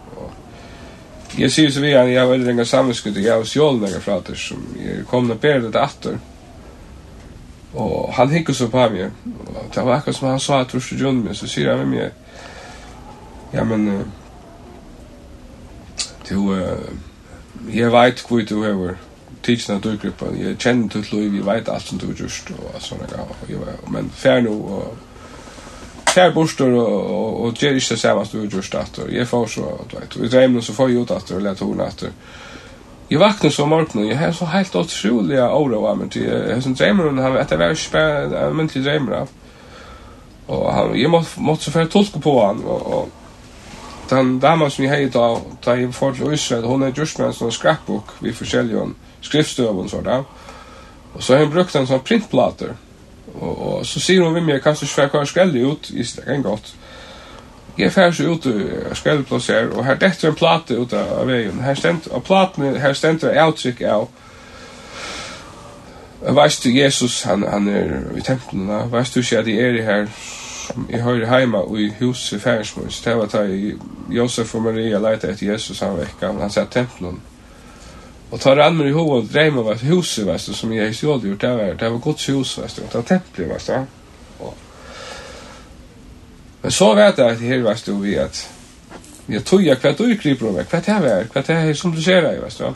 [1.36, 4.58] Jag ser så vi han jag var länge samskut jag och själv några frater som
[5.10, 6.20] kom ner på det åter.
[7.74, 9.10] Och han hickade så på mig.
[9.74, 12.12] Det var akkurat som han sa att första juni men så säger han med mig.
[13.52, 14.12] Ja men
[16.28, 16.78] du uh,
[17.72, 18.96] jag vet kvitt du över
[19.44, 22.82] tidsen av dødgruppen, jeg kjenner til lov, jeg vet alt som du har gjort, og
[22.82, 23.36] sånne gav,
[23.94, 24.98] men fær nå, og
[26.12, 29.48] fær bostor, og, og, gjør ikke det samme som du har gjort og jeg får
[29.54, 32.06] så, du vet, og i drevnen så får jeg ut at, og lette henne at,
[33.10, 36.62] Jeg vakna så morgon, og jeg har så helt utrolig åra av meg, jeg har
[36.62, 39.30] sånn dreimer, han vet, jeg var spennende bare en muntlig dreimer av,
[40.48, 44.84] og han, jeg måtte, måtte så fyrir tolka på han, og, og den damen som
[44.84, 48.18] jeg heit da, da jeg får til Israel, hun er just med en sånn scrapbook
[48.24, 50.24] vi forskjellige henne, skriftstøven så där.
[51.14, 52.76] Og så har hun brukt en sånn printplater.
[53.34, 55.92] Og, og så sier hun vi mig, kan du svär kvar skäll ut?
[55.92, 56.76] i stedet en godt.
[57.78, 61.62] Jeg fär så ut og skällplats og her här dätter en plate ut av veien.
[61.62, 64.08] Her stent, og platen, her stämt er uttrykk av
[66.22, 69.84] Veist du Jesus, han, han er i templen, veist du ikke at jeg er i
[69.86, 70.08] her,
[70.90, 73.44] jeg hører hjemme i huset i Færsmål, så det var da
[74.10, 77.22] Josef og Maria leite etter Jesus, han vekk, han, han sier templen,
[78.32, 81.28] Og tar an i ihåg att drömma var huset veist du som jeg i själv
[81.28, 83.86] gjort det var det var gott hus veist du det var tempel veist du.
[86.62, 88.50] Men så vet jeg at her, veist du vi at
[89.28, 91.92] jag tror jag hva du griper om meg, hva det er, hva det er som
[91.92, 92.74] du ser deg, veist du.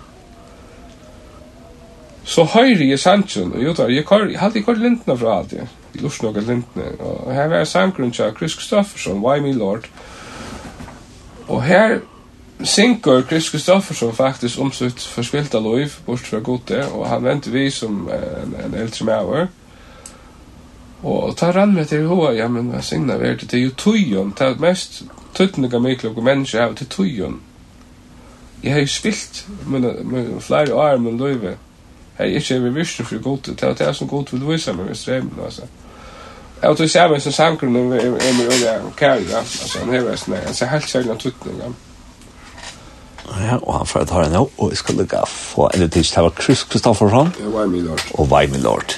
[2.24, 4.06] Så høyre jeg sannsyn, og jo da, jeg
[4.40, 5.68] hadde ikke hørt lintene fra alt, jeg
[6.04, 9.88] lort noen lintene, og her var sanggrunn til Chris Kristoffersson, Why Me Lord,
[11.48, 12.00] og her
[12.66, 17.70] synker Chris Kristoffersson faktisk om sitt forskvilta liv bort fra gode, og han venter vi
[17.70, 19.48] som en, en eldre maver.
[21.04, 23.64] Og ta rann med til hoa, ja, men hva signa vi er til, det er
[23.64, 25.04] jo tujon, det er mest
[25.34, 27.40] tøttninga mykla og menneska av til tujon.
[28.64, 31.58] Jeg har jo spilt med, flere år med livet.
[32.20, 34.92] Jeg er ikke vi visst for gode, det er det som gode vil vise meg
[34.92, 35.70] med strømmen, altså.
[36.62, 40.28] Jeg tror meg som sangren er med olja kærja, altså han er hever
[40.62, 41.64] en helt særlig tøttninga.
[41.64, 41.91] Ja.
[43.40, 46.28] Ja, og han får ta den nå, og jeg skal lukke få en tid til
[46.28, 47.32] å Chris Kristoffersson.
[48.20, 48.98] Og Vei Milord.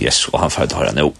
[0.00, 1.10] Yes, og han får ta den nå.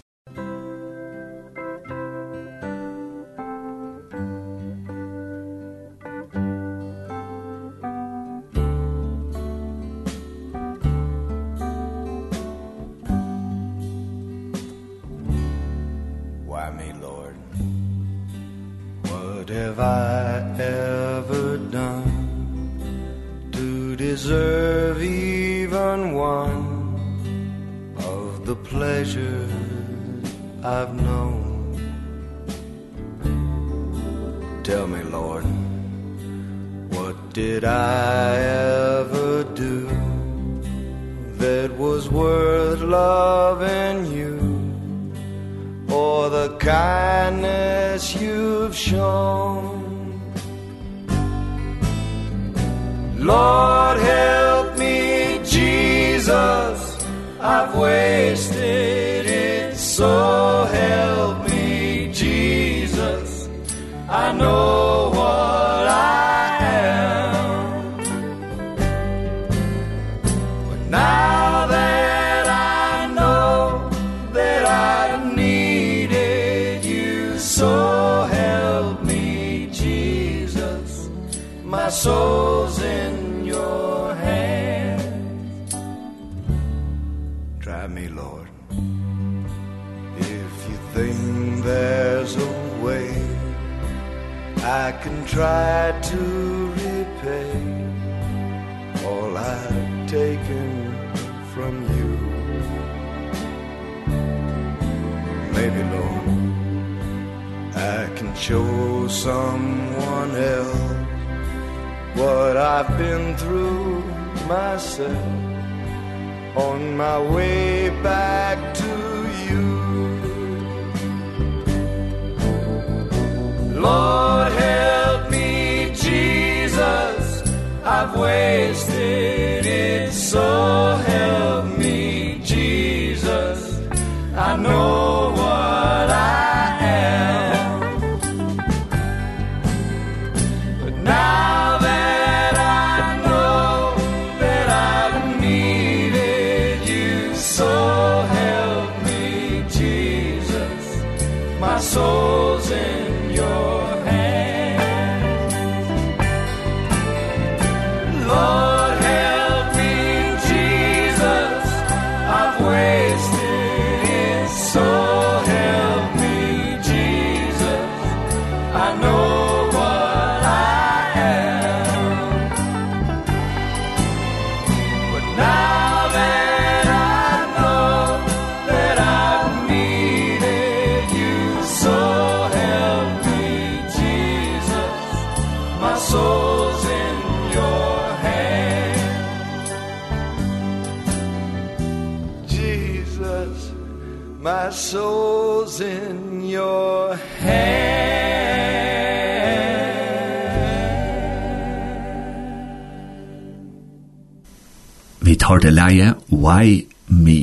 [205.49, 207.39] tar det leie Why Me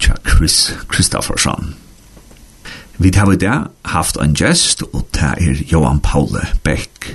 [0.00, 1.74] tja Chris Kristoffersson.
[2.96, 7.10] Vi tar i dag haft en gjest, og det er Johan Paule Beck.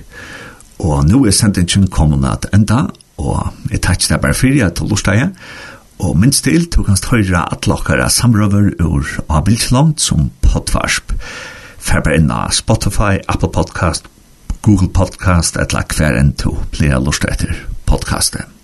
[0.86, 2.84] Og nå er sendingen kommet at enda,
[3.18, 5.32] og jeg tar ikke det bare fyrir til Lorsteie,
[5.98, 11.16] og minst til du kan høyre atlokkere samrøver ur avbildslangt som podfarsp.
[11.82, 14.06] Fær bare inn av Spotify, Apple Podcast,
[14.62, 18.59] Google Podcast, eller hver enn to blir jeg lort etter podcastet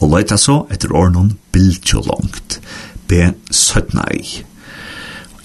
[0.00, 2.58] og leita så etter ordnun bildtjolongt,
[3.08, 4.44] B17.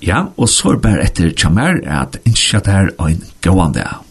[0.05, 4.06] Ja, og så er bare etter tjamer at innskja der ein gåan dag.